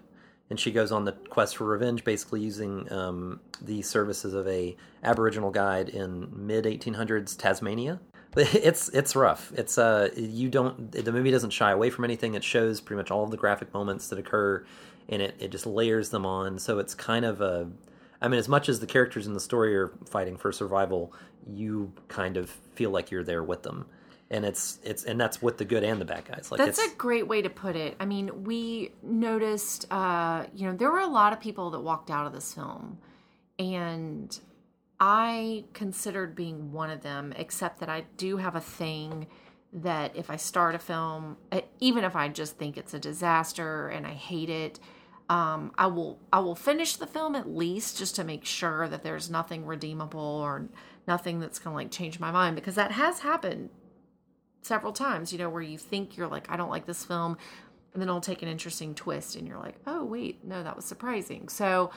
and 0.50 0.58
she 0.58 0.70
goes 0.70 0.92
on 0.92 1.04
the 1.04 1.12
quest 1.12 1.56
for 1.56 1.64
revenge, 1.64 2.04
basically 2.04 2.40
using 2.40 2.90
um, 2.92 3.40
the 3.60 3.82
services 3.82 4.34
of 4.34 4.46
a 4.46 4.76
Aboriginal 5.02 5.50
guide 5.50 5.88
in 5.88 6.28
mid 6.34 6.64
1800s 6.64 7.36
Tasmania. 7.36 8.00
It's 8.34 8.88
it's 8.88 9.14
rough. 9.14 9.52
It's 9.54 9.76
uh 9.76 10.08
you 10.16 10.48
don't 10.48 10.90
the 10.92 11.12
movie 11.12 11.30
doesn't 11.30 11.50
shy 11.50 11.70
away 11.70 11.90
from 11.90 12.04
anything. 12.04 12.34
It 12.34 12.42
shows 12.42 12.80
pretty 12.80 12.96
much 12.96 13.10
all 13.10 13.26
the 13.26 13.36
graphic 13.36 13.74
moments 13.74 14.08
that 14.08 14.18
occur, 14.18 14.64
and 15.10 15.20
it 15.20 15.34
it 15.38 15.48
just 15.50 15.66
layers 15.66 16.08
them 16.08 16.24
on. 16.24 16.58
So 16.58 16.78
it's 16.78 16.94
kind 16.94 17.26
of 17.26 17.42
a 17.42 17.68
I 18.22 18.28
mean, 18.28 18.38
as 18.38 18.48
much 18.48 18.70
as 18.70 18.80
the 18.80 18.86
characters 18.86 19.26
in 19.26 19.34
the 19.34 19.40
story 19.40 19.76
are 19.76 19.88
fighting 20.06 20.38
for 20.38 20.50
survival, 20.50 21.12
you 21.46 21.92
kind 22.08 22.38
of 22.38 22.48
feel 22.74 22.90
like 22.90 23.10
you're 23.10 23.24
there 23.24 23.42
with 23.42 23.64
them, 23.64 23.84
and 24.32 24.44
it's 24.46 24.80
it's 24.82 25.04
and 25.04 25.20
that's 25.20 25.42
with 25.42 25.58
the 25.58 25.64
good 25.64 25.84
and 25.84 26.00
the 26.00 26.04
bad 26.04 26.24
guys. 26.24 26.50
Like 26.50 26.58
That's 26.58 26.78
a 26.78 26.88
great 26.96 27.28
way 27.28 27.42
to 27.42 27.50
put 27.50 27.76
it. 27.76 27.94
I 28.00 28.06
mean, 28.06 28.44
we 28.44 28.92
noticed, 29.02 29.86
uh, 29.92 30.46
you 30.54 30.66
know, 30.66 30.74
there 30.74 30.90
were 30.90 31.00
a 31.00 31.06
lot 31.06 31.32
of 31.32 31.40
people 31.40 31.70
that 31.70 31.80
walked 31.80 32.10
out 32.10 32.26
of 32.26 32.32
this 32.32 32.54
film, 32.54 32.98
and 33.58 34.36
I 34.98 35.64
considered 35.74 36.34
being 36.34 36.72
one 36.72 36.90
of 36.90 37.02
them, 37.02 37.34
except 37.36 37.78
that 37.80 37.90
I 37.90 38.04
do 38.16 38.38
have 38.38 38.56
a 38.56 38.60
thing 38.60 39.26
that 39.74 40.16
if 40.16 40.30
I 40.30 40.36
start 40.36 40.74
a 40.74 40.78
film, 40.78 41.36
even 41.80 42.02
if 42.02 42.16
I 42.16 42.28
just 42.28 42.56
think 42.56 42.76
it's 42.76 42.94
a 42.94 42.98
disaster 42.98 43.88
and 43.88 44.06
I 44.06 44.12
hate 44.12 44.50
it, 44.50 44.80
um, 45.28 45.72
I 45.76 45.86
will 45.86 46.18
I 46.32 46.40
will 46.40 46.54
finish 46.54 46.96
the 46.96 47.06
film 47.06 47.36
at 47.36 47.48
least 47.48 47.98
just 47.98 48.16
to 48.16 48.24
make 48.24 48.46
sure 48.46 48.88
that 48.88 49.02
there's 49.02 49.30
nothing 49.30 49.66
redeemable 49.66 50.20
or 50.20 50.68
nothing 51.06 51.38
that's 51.38 51.58
gonna 51.58 51.76
like 51.76 51.90
change 51.90 52.18
my 52.18 52.30
mind 52.30 52.56
because 52.56 52.74
that 52.76 52.92
has 52.92 53.20
happened 53.20 53.70
several 54.62 54.92
times, 54.92 55.32
you 55.32 55.38
know, 55.38 55.50
where 55.50 55.62
you 55.62 55.76
think 55.78 56.16
you're 56.16 56.28
like, 56.28 56.50
I 56.50 56.56
don't 56.56 56.70
like 56.70 56.86
this 56.86 57.04
film, 57.04 57.36
and 57.92 58.00
then 58.00 58.08
it'll 58.08 58.20
take 58.20 58.42
an 58.42 58.48
interesting 58.48 58.94
twist, 58.94 59.36
and 59.36 59.46
you're 59.46 59.58
like, 59.58 59.76
oh 59.86 60.04
wait, 60.04 60.44
no, 60.44 60.62
that 60.62 60.74
was 60.74 60.84
surprising. 60.84 61.48
So, 61.48 61.90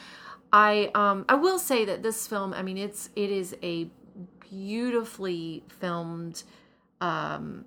I 0.51 0.91
um 0.93 1.25
I 1.29 1.35
will 1.35 1.59
say 1.59 1.85
that 1.85 2.03
this 2.03 2.27
film, 2.27 2.53
I 2.53 2.61
mean, 2.61 2.77
it's 2.77 3.09
it 3.15 3.31
is 3.31 3.55
a 3.63 3.89
beautifully 4.49 5.63
filmed 5.67 6.43
um 7.01 7.65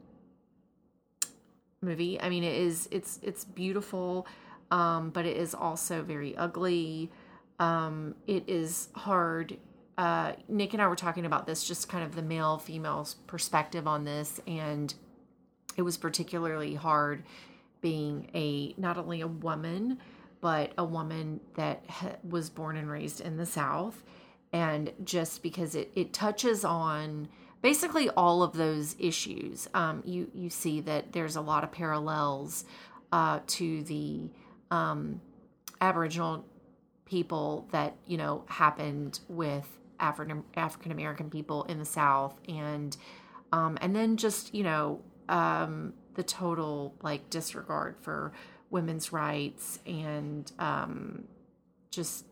movie. 1.81 2.21
I 2.21 2.29
mean, 2.29 2.45
it 2.45 2.57
is 2.57 2.89
it's 2.91 3.19
it's 3.23 3.45
beautiful, 3.45 4.27
um, 4.71 5.11
but 5.11 5.27
it 5.27 5.37
is 5.37 5.55
also 5.55 6.03
very 6.03 6.37
ugly. 6.37 7.11
Um, 7.59 8.15
it 8.27 8.45
is 8.47 8.89
hard 8.95 9.57
uh, 9.99 10.33
Nick 10.47 10.75
and 10.75 10.81
I 10.81 10.87
were 10.87 10.97
talking 10.97 11.27
about 11.27 11.45
this, 11.45 11.65
just 11.65 11.89
kind 11.89 12.05
of 12.05 12.15
the 12.15 12.23
male 12.23 12.57
female 12.57 13.07
perspective 13.27 13.89
on 13.89 14.05
this, 14.05 14.41
and 14.47 14.95
it 15.77 15.83
was 15.83 15.97
particularly 15.97 16.77
hard 16.77 17.25
being 17.81 18.31
a 18.33 18.75
not 18.79 18.97
only 18.97 19.21
a 19.21 19.27
woman, 19.27 19.99
but 20.41 20.73
a 20.79 20.85
woman 20.85 21.41
that 21.57 21.83
ha- 21.89 22.15
was 22.23 22.49
born 22.49 22.77
and 22.77 22.89
raised 22.89 23.21
in 23.21 23.37
the 23.37 23.45
South, 23.45 24.05
and 24.53 24.93
just 25.03 25.43
because 25.43 25.75
it 25.75 25.91
it 25.97 26.13
touches 26.13 26.65
on 26.65 27.29
basically 27.61 28.09
all 28.11 28.45
of 28.45 28.53
those 28.53 28.95
issues, 29.01 29.69
um, 29.75 30.01
you 30.07 30.31
you 30.33 30.49
see 30.49 30.81
that 30.83 31.13
there's 31.13 31.35
a 31.35 31.41
lot 31.41 31.65
of 31.65 31.73
parallels 31.73 32.65
uh, 33.11 33.41
to 33.49 33.83
the 33.83 34.31
um, 34.71 35.21
Aboriginal 35.81 36.45
people 37.05 37.67
that 37.73 37.97
you 38.07 38.17
know 38.17 38.45
happened 38.47 39.19
with 39.29 39.79
African 40.01 40.45
African 40.57 40.93
American 40.93 41.31
people 41.31 41.65
in 41.65 41.79
the 41.79 41.85
South, 41.85 42.39
and 42.49 42.97
um, 43.53 43.79
and 43.81 43.95
then 43.95 44.17
just 44.17 44.55
you 44.55 44.63
know 44.65 45.01
um, 45.29 45.95
the 46.15 46.23
total 46.23 46.95
like 47.03 47.31
disregard 47.31 47.97
for 48.01 48.33
women's 48.71 49.13
rights 49.13 49.79
and 49.87 50.53
um, 50.59 51.25
just 51.91 52.25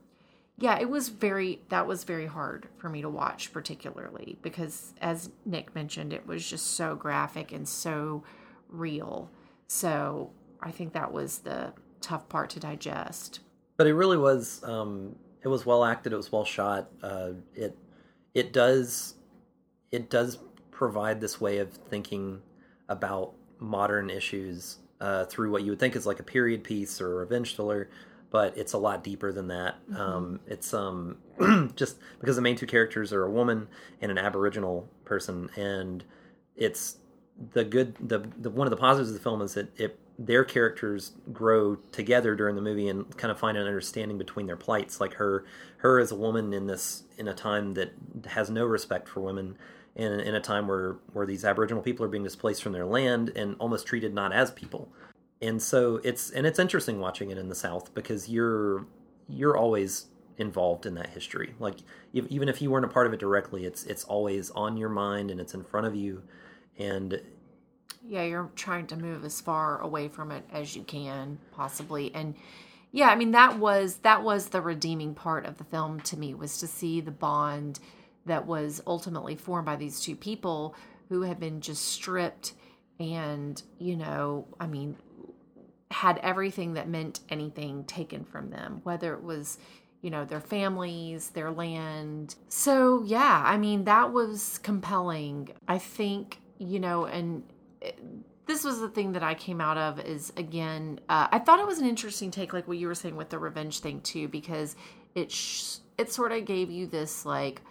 yeah, 0.59 0.79
it 0.79 0.89
was 0.89 1.11
very 1.11 1.61
that 1.69 1.87
was 1.87 2.05
very 2.05 2.27
hard 2.27 2.69
for 2.79 2.89
me 2.89 3.03
to 3.03 3.09
watch, 3.09 3.53
particularly 3.53 4.39
because 4.43 4.95
as 5.01 5.31
Nick 5.45 5.75
mentioned, 5.75 6.13
it 6.13 6.27
was 6.27 6.49
just 6.49 6.75
so 6.75 6.95
graphic 6.95 7.53
and 7.53 7.69
so 7.69 8.25
real. 8.69 9.31
So 9.67 10.31
I 10.61 10.71
think 10.71 10.95
that 10.95 11.13
was 11.13 11.41
the 11.41 11.75
tough 12.01 12.29
part 12.29 12.51
to 12.51 12.61
digest. 12.61 13.41
but 13.77 13.87
it 13.87 13.95
really 13.95 14.17
was 14.17 14.63
um 14.65 15.17
it 15.47 15.49
was 15.49 15.65
well 15.65 15.85
acted 15.85 16.13
it 16.13 16.17
was 16.17 16.33
well 16.33 16.45
shot 16.45 16.91
uh 17.05 17.31
it 17.55 17.79
it 18.35 18.53
does 18.53 19.15
it 19.93 20.11
does 20.11 20.39
provide 20.73 21.21
this 21.21 21.41
way 21.41 21.59
of 21.59 21.71
thinking 21.89 22.43
about 22.89 23.33
modern 23.61 24.11
issues 24.11 24.79
uh 25.01 25.25
through 25.27 25.53
what 25.53 25.63
you 25.63 25.71
would 25.71 25.79
think 25.79 25.95
is 25.95 26.05
like 26.05 26.19
a 26.19 26.25
period 26.25 26.65
piece 26.65 27.01
or 27.01 27.13
a 27.13 27.15
revenge 27.21 27.55
thriller 27.55 27.89
but 28.29 28.59
it's 28.59 28.73
a 28.73 28.79
lot 28.79 29.05
deeper 29.05 29.33
than 29.33 29.47
that. 29.49 29.77
Um 29.97 30.41
it's 30.49 30.75
um 30.75 31.19
just 31.77 31.99
because 32.19 32.35
the 32.35 32.43
main 32.43 32.57
two 32.57 32.67
characters 32.67 33.13
are 33.13 33.23
a 33.25 33.31
woman 33.31 33.69
and 34.01 34.11
an 34.11 34.19
aboriginal 34.19 34.89
person 35.05 35.49
and 35.57 36.03
it's 36.57 36.97
the 37.53 37.65
good 37.65 37.97
the, 38.01 38.21
the 38.39 38.51
one 38.51 38.67
of 38.67 38.71
the 38.71 38.77
positives 38.77 39.11
of 39.11 39.15
the 39.15 39.23
film 39.23 39.43
is 39.43 39.55
that 39.55 39.79
it 39.79 39.99
their 40.19 40.45
characters 40.45 41.13
grow 41.33 41.77
together 41.93 42.35
during 42.35 42.57
the 42.57 42.63
movie 42.63 42.89
and 42.89 43.17
kind 43.19 43.31
of 43.31 43.39
find 43.39 43.59
an 43.59 43.67
understanding 43.67 44.17
between 44.17 44.47
their 44.47 44.57
plights. 44.57 45.01
Like 45.01 45.15
her 45.15 45.45
her 45.79 45.99
as 45.99 46.11
a 46.11 46.17
woman 46.17 46.53
in 46.53 46.67
this 46.67 47.05
in 47.19 47.29
a 47.29 47.35
time 47.35 47.75
that 47.75 47.93
has 48.29 48.51
no 48.51 48.65
respect 48.65 49.09
for 49.09 49.21
women 49.21 49.59
and 49.95 50.21
in 50.21 50.35
a 50.35 50.41
time 50.41 50.69
where 50.69 50.97
where 51.13 51.27
these 51.27 51.45
aboriginal 51.45 51.83
people 51.83 52.05
are 52.05 52.09
being 52.09 52.25
displaced 52.25 52.63
from 52.63 52.73
their 52.73 52.87
land 52.87 53.31
and 53.37 53.57
almost 53.59 53.87
treated 53.87 54.15
not 54.15 54.33
as 54.33 54.51
people. 54.51 54.89
And 55.43 55.61
so 55.61 56.01
it's 56.03 56.31
and 56.31 56.47
it's 56.47 56.59
interesting 56.59 56.99
watching 56.99 57.31
it 57.31 57.37
in 57.37 57.49
the 57.49 57.55
south 57.55 57.95
because 57.95 58.29
you're 58.29 58.87
you're 59.29 59.57
always 59.57 60.07
involved 60.39 60.87
in 60.87 60.95
that 60.95 61.11
history. 61.11 61.55
Like 61.59 61.77
if, 62.15 62.27
even 62.29 62.49
if 62.49 62.63
you 62.63 62.71
weren't 62.71 62.85
a 62.85 62.89
part 62.89 63.07
of 63.07 63.13
it 63.13 63.21
directly 63.21 63.67
it's 63.67 63.85
it's 63.85 64.05
always 64.05 64.51
on 64.53 64.79
your 64.79 64.89
mind 64.89 65.31
and 65.31 65.41
it's 65.41 65.53
in 65.53 65.63
front 65.63 65.87
of 65.87 65.95
you 65.95 66.23
and 66.79 67.21
Yeah, 68.07 68.23
you're 68.23 68.51
trying 68.55 68.87
to 68.89 68.97
move 68.97 69.25
as 69.25 69.41
far 69.41 69.81
away 69.81 70.09
from 70.09 70.31
it 70.31 70.45
as 70.53 70.77
you 70.77 70.83
can, 70.83 71.39
possibly. 71.53 72.15
And 72.15 72.35
yeah, 72.93 73.09
I 73.09 73.17
mean 73.17 73.33
that 73.33 73.59
was 73.59 73.97
that 73.99 74.23
was 74.23 74.49
the 74.49 74.61
redeeming 74.61 75.15
part 75.15 75.45
of 75.47 75.59
the 75.59 75.65
film 75.65 76.01
to 76.01 76.19
me 76.19 76.35
was 76.35 76.59
to 76.59 76.67
see 76.67 77.01
the 77.01 77.11
bond 77.11 77.81
that 78.27 78.47
was 78.47 78.83
ultimately 78.87 79.37
formed 79.37 79.67
by 79.67 79.77
these 79.77 80.01
two 80.01 80.17
people 80.17 80.75
who 81.09 81.23
had 81.23 81.39
been 81.39 81.61
just 81.61 81.85
stripped 81.85 82.53
and, 82.99 83.63
you 83.79 83.97
know, 83.97 84.47
I 84.59 84.67
mean, 84.67 84.97
had 85.91 86.19
everything 86.19 86.75
that 86.75 86.89
meant 86.89 87.21
anything 87.29 87.85
taken 87.85 88.25
from 88.25 88.51
them, 88.51 88.81
whether 88.83 89.15
it 89.15 89.23
was, 89.23 89.59
you 90.03 90.11
know, 90.11 90.25
their 90.25 90.41
families, 90.41 91.31
their 91.31 91.51
land. 91.51 92.35
So, 92.49 93.03
yeah, 93.05 93.43
I 93.47 93.57
mean, 93.59 93.85
that 93.85 94.13
was 94.13 94.59
compelling. 94.63 95.51
I 95.69 95.79
think, 95.79 96.41
you 96.59 96.81
know, 96.81 97.05
and 97.05 97.43
it, 97.81 97.99
this 98.47 98.65
was 98.65 98.81
the 98.81 98.89
thing 98.89 99.13
that 99.13 99.23
I 99.23 99.35
came 99.35 99.61
out 99.61 99.77
of 99.77 100.01
is 100.01 100.33
again, 100.37 101.01
uh, 101.09 101.29
I 101.31 101.39
thought 101.41 101.59
it 101.59 101.67
was 101.67 101.79
an 101.79 101.87
interesting 101.87 102.31
take, 102.31 102.53
like 102.53 102.69
what 102.69 102.79
you 102.79 102.87
were 102.87 102.95
saying 102.95 103.17
with 103.17 103.31
the 103.31 103.39
revenge 103.39 103.81
thing 103.81 104.01
too, 104.01 104.29
because 104.29 104.77
it 105.15 105.33
sh- 105.33 105.77
it 105.99 106.13
sort 106.13 106.33
of 106.33 106.45
gave 106.45 106.71
you 106.71 106.87
this 106.87 107.27
like 107.27 107.63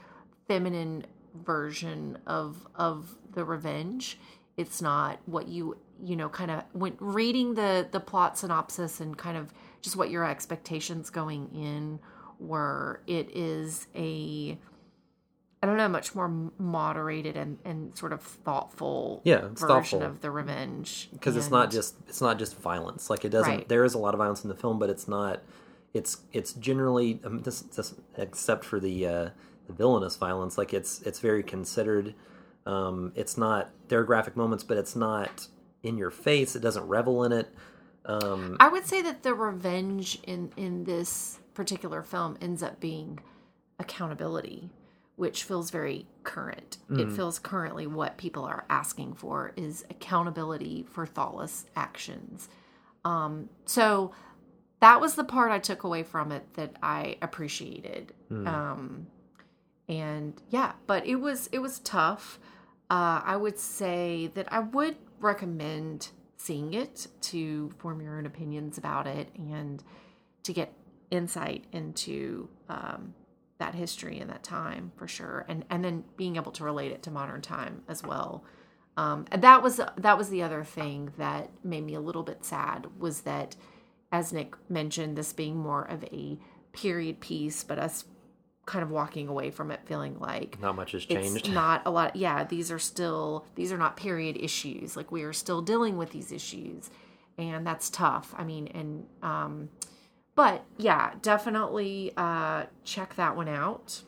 feminine 0.47 1.05
version 1.43 2.17
of 2.27 2.67
of 2.75 3.15
the 3.33 3.45
revenge. 3.45 4.19
It's 4.57 4.81
not 4.81 5.19
what 5.25 5.47
you 5.47 5.77
you 6.03 6.15
know 6.15 6.29
kind 6.29 6.51
of 6.51 6.63
when 6.73 6.95
reading 6.99 7.53
the 7.55 7.87
the 7.91 7.99
plot 7.99 8.37
synopsis 8.37 8.99
and 8.99 9.17
kind 9.17 9.37
of 9.37 9.53
just 9.81 9.95
what 9.95 10.09
your 10.09 10.25
expectations 10.25 11.09
going 11.09 11.49
in 11.53 11.99
were. 12.39 13.01
It 13.07 13.29
is 13.35 13.87
a 13.95 14.57
I 15.65 15.67
don't 15.67 15.77
know, 15.77 15.89
much 15.89 16.13
more 16.13 16.31
moderated 16.59 17.35
and, 17.35 17.57
and 17.65 17.97
sort 17.97 18.13
of 18.13 18.21
thoughtful 18.21 19.21
Yeah, 19.23 19.41
version 19.47 19.55
thoughtful. 19.67 20.03
of 20.03 20.21
the 20.21 20.29
revenge. 20.29 21.09
because 21.11 21.35
it's 21.35 21.49
not 21.49 21.71
just 21.71 21.95
it's 22.07 22.21
not 22.21 22.37
just 22.37 22.55
violence 22.59 23.09
like 23.09 23.25
it 23.25 23.29
doesn't 23.29 23.51
Right. 23.51 23.67
there 23.67 23.83
is 23.83 23.95
a 23.95 23.97
lot 23.97 24.13
of 24.13 24.19
violence 24.19 24.43
in 24.43 24.49
the 24.49 24.55
film 24.55 24.77
but 24.77 24.91
it's 24.91 25.07
not 25.07 25.41
it's 25.95 26.17
it's 26.33 26.53
generally 26.53 27.19
um, 27.23 27.39
this, 27.41 27.61
this 27.61 27.95
except 28.15 28.63
for 28.63 28.79
the 28.79 29.07
uh 29.07 29.29
the 29.65 29.73
villainous 29.73 30.17
violence 30.17 30.55
like 30.55 30.71
it's 30.71 31.01
it's 31.01 31.19
very 31.19 31.41
considered 31.41 32.13
um 32.67 33.11
it's 33.15 33.35
not 33.35 33.71
there 33.87 33.99
are 33.99 34.03
graphic 34.03 34.35
moments 34.35 34.63
but 34.63 34.77
it's 34.77 34.95
not 34.95 35.47
in 35.81 35.97
your 35.97 36.11
face 36.11 36.55
it 36.55 36.59
doesn't 36.61 36.87
revel 36.87 37.23
in 37.23 37.31
it 37.31 37.47
um 38.05 38.55
I 38.59 38.67
would 38.67 38.85
say 38.85 39.01
that 39.01 39.23
the 39.23 39.33
revenge 39.33 40.19
in 40.27 40.51
in 40.57 40.83
this 40.83 41.39
particular 41.55 42.03
film 42.03 42.37
ends 42.39 42.61
up 42.61 42.79
being 42.79 43.17
accountability, 43.79 44.69
which 45.15 45.43
feels 45.43 45.71
very 45.71 46.07
current. 46.23 46.77
It 46.99 47.11
feels 47.11 47.39
currently 47.39 47.87
what 47.87 48.17
people 48.17 48.43
are 48.43 48.65
asking 48.69 49.13
for 49.13 49.53
is 49.55 49.85
accountability 49.89 50.85
for 50.89 51.05
thoughtless 51.05 51.65
actions. 51.75 52.49
Um, 53.05 53.49
so 53.65 54.11
that 54.81 54.99
was 54.99 55.15
the 55.15 55.23
part 55.23 55.51
I 55.51 55.59
took 55.59 55.83
away 55.83 56.03
from 56.03 56.31
it 56.31 56.53
that 56.55 56.75
I 56.83 57.17
appreciated. 57.21 58.13
Um, 58.47 59.07
and 59.87 60.33
yeah, 60.49 60.73
but 60.87 61.05
it 61.05 61.15
was 61.15 61.47
it 61.51 61.59
was 61.59 61.79
tough. 61.79 62.39
Uh, 62.89 63.21
I 63.23 63.35
would 63.37 63.57
say 63.57 64.31
that 64.35 64.51
I 64.51 64.59
would 64.59 64.97
recommend 65.19 66.09
seeing 66.37 66.73
it 66.73 67.07
to 67.21 67.71
form 67.77 68.01
your 68.01 68.17
own 68.17 68.25
opinions 68.25 68.77
about 68.77 69.07
it 69.07 69.29
and 69.35 69.83
to 70.43 70.53
get 70.53 70.73
insight 71.09 71.65
into 71.71 72.49
um, 72.69 73.13
that 73.57 73.75
history 73.75 74.19
and 74.19 74.29
that 74.29 74.43
time 74.43 74.91
for 74.97 75.07
sure, 75.07 75.45
and 75.47 75.65
and 75.69 75.83
then 75.83 76.03
being 76.17 76.35
able 76.35 76.51
to 76.53 76.63
relate 76.63 76.91
it 76.91 77.03
to 77.03 77.11
modern 77.11 77.41
time 77.41 77.83
as 77.87 78.03
well. 78.03 78.43
Um, 78.97 79.25
and 79.31 79.41
that 79.41 79.61
was 79.61 79.79
that 79.97 80.17
was 80.17 80.29
the 80.29 80.41
other 80.43 80.63
thing 80.63 81.11
that 81.17 81.49
made 81.63 81.83
me 81.85 81.95
a 81.95 81.99
little 81.99 82.23
bit 82.23 82.45
sad 82.45 82.87
was 82.97 83.21
that, 83.21 83.55
as 84.11 84.31
Nick 84.31 84.55
mentioned, 84.69 85.17
this 85.17 85.33
being 85.33 85.57
more 85.57 85.83
of 85.83 86.03
a 86.05 86.37
period 86.71 87.19
piece, 87.19 87.63
but 87.63 87.79
us 87.79 88.05
kind 88.65 88.81
of 88.81 88.89
walking 88.89 89.27
away 89.27 89.51
from 89.51 89.69
it 89.69 89.79
feeling 89.85 90.17
like 90.19 90.59
not 90.59 90.75
much 90.75 90.93
has 90.93 91.05
it's 91.07 91.13
changed. 91.29 91.49
not 91.53 91.83
a 91.85 91.91
lot 91.91 92.15
yeah 92.15 92.43
these 92.43 92.71
are 92.71 92.79
still 92.79 93.45
these 93.53 93.71
are 93.71 93.77
not 93.77 93.95
period 93.95 94.37
issues. 94.37 94.97
Like 94.97 95.11
we 95.11 95.23
are 95.23 95.33
still 95.33 95.61
dealing 95.61 95.97
with 95.97 96.11
these 96.11 96.31
issues 96.31 96.89
and 97.37 97.65
that's 97.65 97.89
tough. 97.89 98.33
I 98.37 98.43
mean 98.43 98.67
and 98.67 99.05
um 99.21 99.69
but 100.35 100.65
yeah 100.77 101.13
definitely 101.21 102.11
uh 102.17 102.65
check 102.83 103.15
that 103.15 103.35
one 103.35 103.47
out 103.49 104.01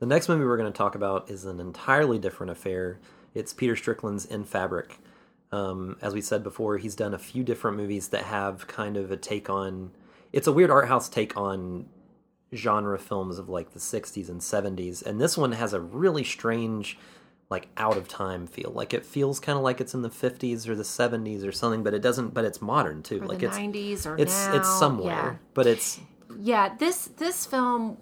The 0.00 0.06
next 0.06 0.28
movie 0.28 0.44
we're 0.44 0.56
going 0.56 0.72
to 0.72 0.76
talk 0.76 0.94
about 0.94 1.28
is 1.30 1.44
an 1.44 1.58
entirely 1.60 2.18
different 2.18 2.52
affair. 2.52 3.00
It's 3.34 3.52
Peter 3.52 3.74
Strickland's 3.76 4.24
In 4.24 4.44
Fabric. 4.44 4.98
Um, 5.50 5.96
as 6.00 6.14
we 6.14 6.20
said 6.20 6.44
before, 6.44 6.78
he's 6.78 6.94
done 6.94 7.14
a 7.14 7.18
few 7.18 7.42
different 7.42 7.76
movies 7.76 8.08
that 8.08 8.24
have 8.24 8.66
kind 8.68 8.96
of 8.96 9.10
a 9.10 9.16
take 9.16 9.50
on. 9.50 9.90
It's 10.32 10.46
a 10.46 10.52
weird 10.52 10.70
art 10.70 10.86
house 10.88 11.08
take 11.08 11.36
on 11.36 11.86
genre 12.54 12.98
films 12.98 13.38
of 13.38 13.48
like 13.48 13.72
the 13.72 13.80
60s 13.80 14.28
and 14.28 14.40
70s. 14.40 15.04
And 15.04 15.20
this 15.20 15.36
one 15.36 15.52
has 15.52 15.72
a 15.72 15.80
really 15.80 16.22
strange, 16.24 16.96
like 17.50 17.68
out 17.76 17.96
of 17.96 18.08
time 18.08 18.46
feel. 18.46 18.70
Like 18.74 18.92
it 18.92 19.04
feels 19.06 19.40
kind 19.40 19.56
of 19.56 19.64
like 19.64 19.80
it's 19.80 19.94
in 19.94 20.02
the 20.02 20.10
50s 20.10 20.68
or 20.68 20.74
the 20.74 20.82
70s 20.82 21.46
or 21.46 21.52
something, 21.52 21.82
but 21.82 21.94
it 21.94 22.00
doesn't, 22.02 22.34
but 22.34 22.44
it's 22.44 22.60
modern 22.60 23.02
too. 23.02 23.22
or 23.22 23.26
like 23.26 23.42
it's. 23.42 23.56
90s 23.56 24.06
or 24.06 24.18
It's 24.18 24.46
now. 24.46 24.56
it's 24.56 24.68
somewhere, 24.78 25.40
but 25.54 25.66
it's 25.66 25.98
yeah 26.40 26.74
this 26.78 27.06
this 27.16 27.46
film 27.46 27.96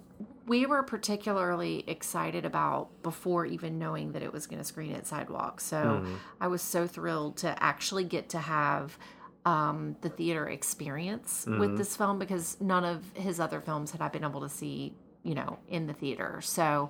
we 0.45 0.65
were 0.65 0.83
particularly 0.83 1.83
excited 1.87 2.45
about 2.45 2.89
before 3.01 3.45
even 3.45 3.79
knowing 3.79 4.11
that 4.11 4.21
it 4.21 4.31
was 4.33 4.45
going 4.47 4.59
to 4.59 4.63
screen 4.65 4.93
at 4.93 5.07
sidewalk 5.07 5.59
so 5.61 6.05
i 6.41 6.45
was 6.47 6.61
so 6.61 6.85
thrilled 6.85 7.37
to 7.37 7.63
actually 7.63 8.03
get 8.03 8.27
to 8.29 8.37
have 8.37 8.97
um, 9.45 9.95
the 10.01 10.09
theater 10.09 10.47
experience 10.49 11.45
with 11.47 11.77
this 11.77 11.95
film 11.95 12.19
because 12.19 12.57
none 12.59 12.83
of 12.83 13.01
his 13.13 13.39
other 13.39 13.61
films 13.61 13.91
had 13.91 14.01
i 14.01 14.09
been 14.09 14.25
able 14.25 14.41
to 14.41 14.49
see 14.49 14.93
you 15.23 15.33
know 15.33 15.57
in 15.69 15.87
the 15.87 15.93
theater 15.93 16.39
so 16.41 16.89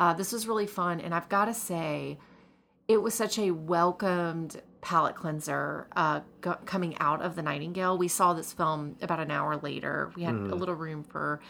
uh, 0.00 0.12
this 0.14 0.32
was 0.32 0.46
really 0.46 0.66
fun 0.66 1.00
and 1.00 1.14
i've 1.14 1.28
got 1.28 1.46
to 1.46 1.54
say 1.54 2.18
it 2.88 3.02
was 3.02 3.14
such 3.14 3.38
a 3.38 3.50
welcomed 3.50 4.60
palate 4.80 5.16
cleanser 5.16 5.88
uh, 5.96 6.20
go- 6.40 6.58
coming 6.66 6.96
out 7.00 7.20
of 7.20 7.34
the 7.34 7.42
Nightingale. 7.42 7.98
We 7.98 8.06
saw 8.06 8.32
this 8.32 8.52
film 8.52 8.94
about 9.02 9.18
an 9.18 9.32
hour 9.32 9.56
later. 9.56 10.12
We 10.14 10.22
had 10.22 10.36
a 10.36 10.54
little 10.54 10.76
room 10.76 11.02
for 11.02 11.40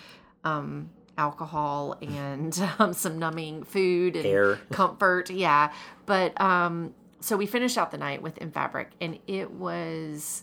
um, 0.45 0.89
alcohol 1.19 1.99
and 2.01 2.59
um, 2.79 2.95
some 2.95 3.19
numbing 3.19 3.65
food 3.65 4.17
and 4.17 4.25
Air. 4.25 4.59
comfort. 4.73 5.29
Yeah, 5.29 5.71
but 6.07 6.41
um, 6.41 6.95
so 7.21 7.37
we 7.37 7.45
finished 7.45 7.77
out 7.77 7.91
the 7.91 7.99
night 7.99 8.23
with 8.23 8.39
In 8.39 8.51
Fabric, 8.51 8.93
and 9.03 9.19
it 9.27 9.51
was 9.51 10.43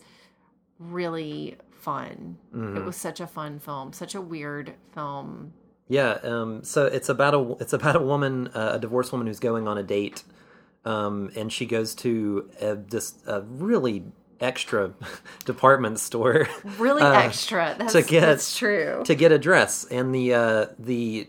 really 0.78 1.58
fun. 1.72 2.38
It 2.54 2.86
was 2.86 2.96
such 2.96 3.20
a 3.20 3.26
fun 3.26 3.58
film, 3.60 3.94
such 3.94 4.14
a 4.14 4.22
weird 4.22 4.74
film. 4.94 5.54
Yeah, 5.88 6.18
um, 6.24 6.64
so 6.64 6.86
it's 6.86 7.10
about 7.10 7.34
a 7.34 7.56
it's 7.60 7.74
about 7.74 7.96
a 7.96 8.00
woman, 8.00 8.48
uh, 8.48 8.72
a 8.74 8.80
divorced 8.80 9.12
woman 9.12 9.28
who's 9.28 9.40
going 9.40 9.68
on 9.68 9.78
a 9.78 9.84
date, 9.84 10.24
um, 10.86 11.32
and 11.36 11.52
she 11.52 11.66
goes 11.66 11.94
to 11.96 12.50
a, 12.62 12.76
this 12.76 13.16
a 13.28 13.42
really 13.42 14.04
extra 14.40 14.94
department 15.46 16.00
store 16.00 16.48
Really 16.78 17.02
uh, 17.02 17.12
extra. 17.12 17.76
That's, 17.78 17.94
to 17.94 18.02
get 18.02 18.22
that's 18.22 18.58
true. 18.58 19.04
to 19.06 19.16
get 19.16 19.32
a 19.32 19.38
dress, 19.38 19.84
and 19.86 20.16
the 20.16 20.34
uh, 20.34 20.66
the 20.80 21.28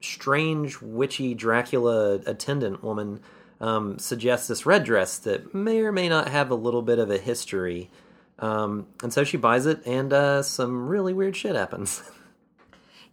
strange 0.00 0.80
witchy 0.80 1.34
Dracula 1.34 2.14
attendant 2.26 2.82
woman 2.82 3.20
um, 3.60 3.98
suggests 3.98 4.48
this 4.48 4.64
red 4.64 4.84
dress 4.84 5.18
that 5.18 5.54
may 5.54 5.80
or 5.80 5.92
may 5.92 6.08
not 6.08 6.28
have 6.28 6.50
a 6.50 6.54
little 6.54 6.82
bit 6.82 6.98
of 6.98 7.10
a 7.10 7.18
history. 7.18 7.90
Um, 8.38 8.86
and 9.02 9.12
so 9.12 9.22
she 9.22 9.36
buys 9.36 9.66
it, 9.66 9.84
and 9.84 10.12
uh, 10.12 10.42
some 10.42 10.88
really 10.88 11.12
weird 11.12 11.36
shit 11.36 11.54
happens. 11.56 12.02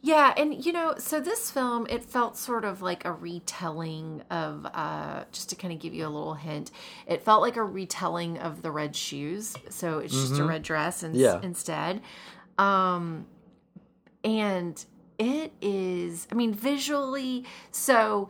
Yeah, 0.02 0.34
and 0.38 0.64
you 0.66 0.72
know, 0.72 0.96
so 1.00 1.20
this 1.20 1.50
film 1.52 1.88
it 1.90 2.04
felt 2.04 2.38
sort 2.38 2.64
of 2.66 2.82
like 2.82 3.04
a 3.04 3.12
retelling 3.12 4.22
of 4.30 4.66
uh 4.74 5.24
just 5.32 5.50
to 5.50 5.56
kind 5.56 5.74
of 5.74 5.80
give 5.80 5.94
you 5.94 6.06
a 6.06 6.10
little 6.10 6.36
hint. 6.36 6.72
It 7.08 7.24
felt 7.24 7.42
like 7.42 7.56
a 7.56 7.64
retelling 7.64 8.38
of 8.38 8.62
the 8.62 8.72
red 8.72 8.96
shoes. 8.96 9.56
So 9.70 10.00
it's 10.00 10.14
just 10.14 10.40
a 10.40 10.44
red 10.44 10.62
dress 10.62 11.04
and 11.04 11.16
Yeah. 11.16 11.40
instead. 11.42 12.02
Um 12.58 13.26
and 14.24 14.84
it 15.18 15.52
is 15.62 16.28
I 16.32 16.36
mean 16.36 16.54
visually 16.54 17.46
so 17.72 18.30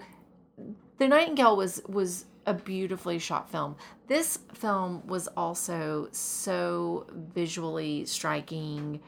the 0.98 1.08
Nightingale 1.08 1.58
was 1.58 1.82
was 1.88 2.26
a 2.46 2.54
beautifully 2.54 3.20
shot 3.20 3.52
film. 3.52 3.76
This 4.08 4.40
film 4.54 5.06
was 5.06 5.28
also 5.36 6.08
so 6.14 7.06
visually 7.12 8.06
striking 8.06 9.02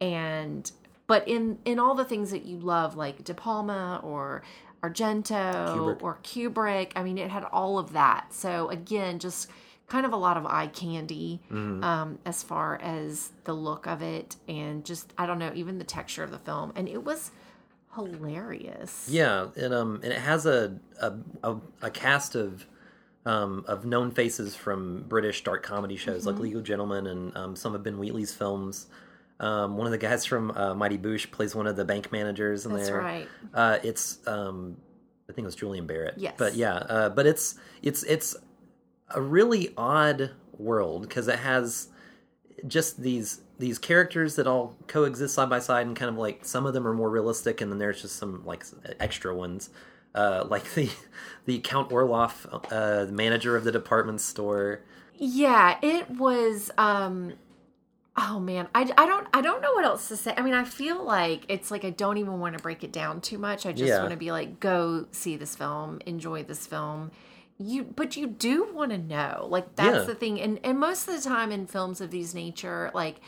and 0.00 0.70
but 1.06 1.26
in 1.28 1.58
in 1.64 1.78
all 1.78 1.94
the 1.94 2.04
things 2.04 2.30
that 2.30 2.44
you 2.44 2.58
love 2.58 2.96
like 2.96 3.24
De 3.24 3.34
Palma 3.34 4.00
or 4.02 4.42
Argento 4.82 5.66
Kubrick. 5.68 6.02
or 6.02 6.18
Kubrick, 6.22 6.92
I 6.96 7.02
mean 7.02 7.18
it 7.18 7.30
had 7.30 7.44
all 7.44 7.78
of 7.78 7.92
that. 7.92 8.32
So 8.32 8.68
again, 8.70 9.18
just 9.18 9.48
kind 9.86 10.06
of 10.06 10.12
a 10.12 10.16
lot 10.16 10.36
of 10.36 10.46
eye 10.46 10.66
candy 10.68 11.40
um, 11.50 12.18
as 12.24 12.42
far 12.42 12.80
as 12.82 13.32
the 13.44 13.52
look 13.52 13.86
of 13.86 14.02
it 14.02 14.36
and 14.48 14.84
just 14.84 15.12
I 15.18 15.26
don't 15.26 15.38
know, 15.38 15.52
even 15.54 15.78
the 15.78 15.84
texture 15.84 16.22
of 16.22 16.30
the 16.30 16.38
film. 16.38 16.72
And 16.76 16.88
it 16.88 17.04
was 17.04 17.30
hilarious. 17.94 19.06
Yeah, 19.10 19.48
and 19.56 19.72
um, 19.74 20.00
and 20.02 20.12
it 20.12 20.18
has 20.20 20.46
a 20.46 20.78
a, 21.00 21.12
a, 21.42 21.56
a 21.82 21.90
cast 21.90 22.34
of 22.34 22.66
um, 23.26 23.64
of 23.66 23.84
known 23.84 24.10
faces 24.10 24.54
from 24.54 25.04
British 25.08 25.44
dark 25.44 25.62
comedy 25.62 25.96
shows 25.96 26.26
like 26.26 26.38
League 26.38 26.56
of 26.56 26.64
Gentlemen 26.64 27.06
and 27.06 27.36
um, 27.36 27.56
some 27.56 27.74
of 27.74 27.82
Ben 27.82 27.98
Wheatley's 27.98 28.34
films. 28.34 28.86
Um, 29.44 29.76
one 29.76 29.86
of 29.86 29.90
the 29.90 29.98
guys 29.98 30.24
from 30.24 30.50
uh, 30.52 30.74
Mighty 30.74 30.96
Boosh 30.96 31.30
plays 31.30 31.54
one 31.54 31.66
of 31.66 31.76
the 31.76 31.84
bank 31.84 32.10
managers 32.10 32.64
in 32.64 32.72
That's 32.72 32.88
there. 32.88 32.98
right. 32.98 33.28
Uh, 33.52 33.78
it's 33.82 34.26
um, 34.26 34.76
I 35.28 35.32
think 35.32 35.44
it 35.44 35.46
was 35.46 35.56
Julian 35.56 35.86
Barratt. 35.86 36.14
Yes. 36.16 36.34
But 36.38 36.54
yeah, 36.54 36.74
uh, 36.74 37.08
but 37.10 37.26
it's 37.26 37.56
it's 37.82 38.02
it's 38.04 38.36
a 39.10 39.20
really 39.20 39.74
odd 39.76 40.30
world 40.56 41.02
because 41.02 41.28
it 41.28 41.40
has 41.40 41.88
just 42.66 43.02
these 43.02 43.42
these 43.58 43.78
characters 43.78 44.36
that 44.36 44.46
all 44.46 44.76
coexist 44.86 45.34
side 45.34 45.50
by 45.50 45.58
side 45.58 45.86
and 45.86 45.94
kind 45.94 46.08
of 46.08 46.16
like 46.16 46.44
some 46.44 46.64
of 46.64 46.72
them 46.72 46.86
are 46.86 46.94
more 46.94 47.10
realistic 47.10 47.60
and 47.60 47.70
then 47.70 47.78
there's 47.78 48.00
just 48.00 48.16
some 48.16 48.44
like 48.46 48.64
extra 48.98 49.34
ones 49.34 49.70
uh, 50.14 50.46
like 50.48 50.72
the 50.74 50.90
the 51.44 51.58
Count 51.60 51.90
Orloff, 51.90 52.46
uh, 52.72 53.04
the 53.04 53.12
manager 53.12 53.56
of 53.56 53.64
the 53.64 53.72
department 53.72 54.20
store. 54.20 54.82
Yeah, 55.16 55.78
it 55.82 56.10
was 56.10 56.70
um 56.78 57.34
oh 58.16 58.38
man, 58.40 58.68
I, 58.74 58.82
I 58.96 59.06
don't 59.06 59.26
I 59.34 59.40
don't 59.40 59.60
know 59.62 59.72
what 59.72 59.84
else 59.84 60.08
to 60.08 60.16
say. 60.16 60.34
I 60.36 60.42
mean, 60.42 60.54
I 60.54 60.64
feel 60.64 61.02
like 61.04 61.44
it's 61.48 61.70
like 61.70 61.84
I 61.84 61.90
don't 61.90 62.16
even 62.18 62.40
want 62.40 62.56
to 62.56 62.62
break 62.62 62.84
it 62.84 62.92
down 62.92 63.20
too 63.20 63.38
much. 63.38 63.66
I 63.66 63.72
just 63.72 63.88
Yeah. 63.88 64.00
want 64.00 64.12
to 64.12 64.16
be 64.16 64.30
like 64.32 64.60
go 64.60 65.06
see 65.10 65.36
this 65.36 65.56
film, 65.56 66.00
enjoy 66.06 66.42
this 66.44 66.66
film. 66.66 67.10
You 67.58 67.84
but 67.84 68.16
you 68.16 68.26
do 68.26 68.68
want 68.72 68.90
to 68.92 68.98
know. 68.98 69.46
Like 69.50 69.74
that's 69.76 70.00
Yeah. 70.00 70.04
the 70.06 70.14
thing. 70.14 70.40
And 70.40 70.60
and 70.64 70.78
most 70.78 71.08
of 71.08 71.14
the 71.14 71.20
time 71.28 71.50
in 71.52 71.66
films 71.66 72.00
of 72.00 72.10
these 72.10 72.34
nature, 72.34 72.90
like 72.94 73.20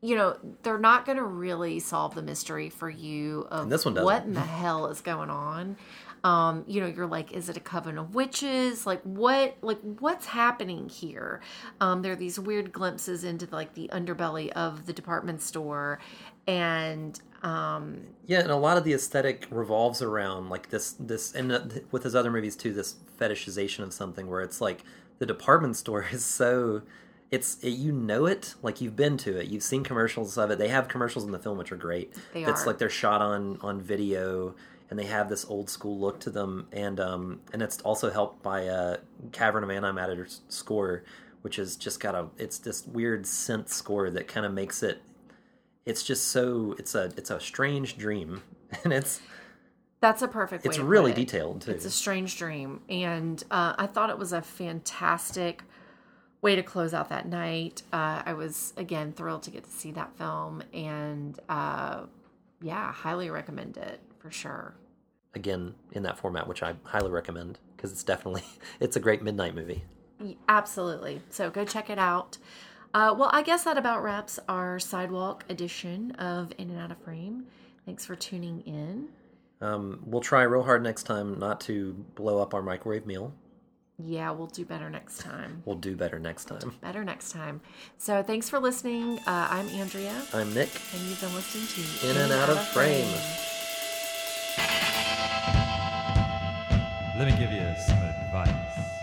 you 0.00 0.16
know, 0.16 0.36
they're 0.62 0.76
not 0.78 1.06
going 1.06 1.16
to 1.16 1.24
really 1.24 1.80
solve 1.80 2.14
the 2.14 2.20
mystery 2.20 2.68
for 2.68 2.90
you 2.90 3.46
of 3.50 3.70
this 3.70 3.86
one 3.86 3.94
doesn't. 3.94 4.04
what 4.04 4.24
in 4.24 4.34
the 4.34 4.40
hell 4.40 4.88
is 4.88 5.00
going 5.00 5.30
on. 5.30 5.76
Um, 6.24 6.64
you 6.66 6.80
know, 6.80 6.86
you're 6.86 7.06
like, 7.06 7.32
is 7.32 7.48
it 7.50 7.56
a 7.56 7.60
coven 7.60 7.98
of 7.98 8.14
witches? 8.14 8.86
Like 8.86 9.02
what 9.02 9.56
like 9.62 9.78
what's 10.00 10.26
happening 10.26 10.88
here? 10.88 11.40
Um, 11.80 12.02
there 12.02 12.12
are 12.12 12.16
these 12.16 12.38
weird 12.40 12.72
glimpses 12.72 13.22
into 13.24 13.46
like 13.52 13.74
the 13.74 13.88
underbelly 13.92 14.50
of 14.52 14.86
the 14.86 14.92
department 14.92 15.42
store 15.42 16.00
and 16.46 17.20
um 17.42 18.00
Yeah, 18.26 18.40
and 18.40 18.50
a 18.50 18.56
lot 18.56 18.76
of 18.78 18.84
the 18.84 18.92
aesthetic 18.94 19.46
revolves 19.50 20.00
around 20.02 20.48
like 20.48 20.70
this 20.70 20.92
this 20.92 21.34
and 21.34 21.52
uh, 21.52 21.60
with 21.90 22.02
his 22.04 22.14
other 22.14 22.30
movies 22.30 22.56
too 22.56 22.72
this 22.72 22.96
fetishization 23.20 23.80
of 23.82 23.92
something 23.92 24.28
where 24.28 24.40
it's 24.40 24.60
like 24.60 24.82
the 25.18 25.26
department 25.26 25.76
store 25.82 26.06
is 26.10 26.24
so 26.24 26.82
it's 27.30 27.58
it, 27.62 27.70
you 27.70 27.92
know 27.92 28.26
it 28.26 28.54
like 28.62 28.80
you've 28.80 28.96
been 28.96 29.16
to 29.16 29.36
it 29.38 29.46
you've 29.48 29.62
seen 29.62 29.82
commercials 29.82 30.36
of 30.38 30.50
it 30.50 30.58
they 30.58 30.68
have 30.68 30.88
commercials 30.88 31.24
in 31.24 31.32
the 31.32 31.38
film 31.38 31.58
which 31.58 31.72
are 31.72 31.76
great 31.76 32.14
They 32.32 32.44
it's 32.44 32.62
are. 32.62 32.66
like 32.66 32.78
they're 32.78 32.90
shot 32.90 33.20
on 33.22 33.58
on 33.60 33.80
video 33.80 34.54
and 34.90 34.98
they 34.98 35.06
have 35.06 35.28
this 35.28 35.44
old 35.46 35.68
school 35.70 35.98
look 35.98 36.20
to 36.20 36.30
them 36.30 36.68
and 36.72 37.00
um 37.00 37.40
and 37.52 37.62
it's 37.62 37.80
also 37.80 38.10
helped 38.10 38.42
by 38.42 38.66
uh 38.66 38.96
cavern 39.32 39.64
of 39.64 39.70
antimatter's 39.70 40.42
score 40.48 41.04
which 41.42 41.58
is 41.58 41.76
just 41.76 42.00
got 42.00 42.14
a 42.14 42.26
it's 42.38 42.58
this 42.58 42.86
weird 42.86 43.24
synth 43.24 43.68
score 43.68 44.10
that 44.10 44.28
kind 44.28 44.46
of 44.46 44.52
makes 44.52 44.82
it 44.82 45.02
it's 45.84 46.02
just 46.02 46.28
so 46.28 46.74
it's 46.78 46.94
a 46.94 47.12
it's 47.16 47.30
a 47.30 47.40
strange 47.40 47.96
dream 47.96 48.42
and 48.84 48.92
it's 48.92 49.20
that's 50.04 50.20
a 50.20 50.28
perfect 50.28 50.64
way 50.64 50.68
it's 50.68 50.78
really 50.78 51.12
it. 51.12 51.16
detailed 51.16 51.62
too 51.62 51.70
It's 51.70 51.86
a 51.86 51.90
strange 51.90 52.36
dream. 52.36 52.82
And 52.90 53.42
uh, 53.50 53.74
I 53.78 53.86
thought 53.86 54.10
it 54.10 54.18
was 54.18 54.34
a 54.34 54.42
fantastic 54.42 55.62
way 56.42 56.54
to 56.56 56.62
close 56.62 56.92
out 56.92 57.08
that 57.08 57.26
night. 57.26 57.82
Uh, 57.90 58.20
I 58.26 58.34
was, 58.34 58.74
again, 58.76 59.14
thrilled 59.14 59.44
to 59.44 59.50
get 59.50 59.64
to 59.64 59.70
see 59.70 59.92
that 59.92 60.14
film. 60.18 60.62
And 60.74 61.40
uh, 61.48 62.02
yeah, 62.60 62.92
highly 62.92 63.30
recommend 63.30 63.78
it 63.78 63.98
for 64.24 64.30
sure. 64.30 64.74
again 65.34 65.74
in 65.92 66.02
that 66.02 66.16
format 66.16 66.48
which 66.48 66.62
i 66.62 66.74
highly 66.84 67.10
recommend 67.10 67.58
because 67.76 67.92
it's 67.92 68.02
definitely 68.02 68.42
it's 68.80 68.96
a 68.96 69.00
great 69.00 69.22
midnight 69.22 69.54
movie 69.54 69.84
Absolutely. 70.48 71.20
So 71.28 71.50
go 71.50 71.64
check 71.64 71.90
it 71.90 71.98
out. 71.98 72.38
Uh, 72.94 73.14
well, 73.18 73.28
I 73.32 73.42
guess 73.42 73.64
that 73.64 73.76
about 73.76 74.02
wraps 74.02 74.38
our 74.48 74.78
sidewalk 74.78 75.44
edition 75.50 76.12
of 76.12 76.52
In 76.56 76.70
and 76.70 76.78
Out 76.78 76.92
of 76.92 76.98
Frame. 76.98 77.46
Thanks 77.84 78.06
for 78.06 78.14
tuning 78.14 78.60
in. 78.60 79.08
um, 79.60 80.00
we'll 80.06 80.22
try 80.22 80.42
real 80.44 80.62
hard 80.62 80.82
next 80.84 81.02
time 81.02 81.38
not 81.38 81.60
to 81.62 81.92
blow 82.14 82.40
up 82.40 82.54
our 82.54 82.62
microwave 82.62 83.04
meal 83.06 83.34
Yeah, 83.98 84.30
we'll 84.30 84.46
do 84.46 84.64
better 84.64 84.88
next 84.88 85.18
time. 85.18 85.62
we'll 85.66 85.76
do 85.76 85.96
better 85.96 86.18
next 86.20 86.44
time 86.46 86.72
Better 86.80 87.04
next 87.04 87.32
time. 87.32 87.60
So 87.98 88.22
thanks 88.22 88.48
for 88.48 88.60
listening. 88.60 89.18
Uh, 89.26 89.48
I'm 89.50 89.68
Andrea. 89.70 90.22
i'm 90.32 90.54
nick 90.54 90.70
And 90.94 91.02
you've 91.02 91.20
been 91.20 91.34
listening 91.34 91.66
to 92.00 92.08
In 92.10 92.16
and 92.22 92.32
Out 92.32 92.50
of 92.50 92.66
Frame. 92.68 93.12
Let 97.16 97.28
me 97.28 97.36
give 97.36 97.52
you 97.52 97.72
some 97.76 98.02
advice. 98.02 98.93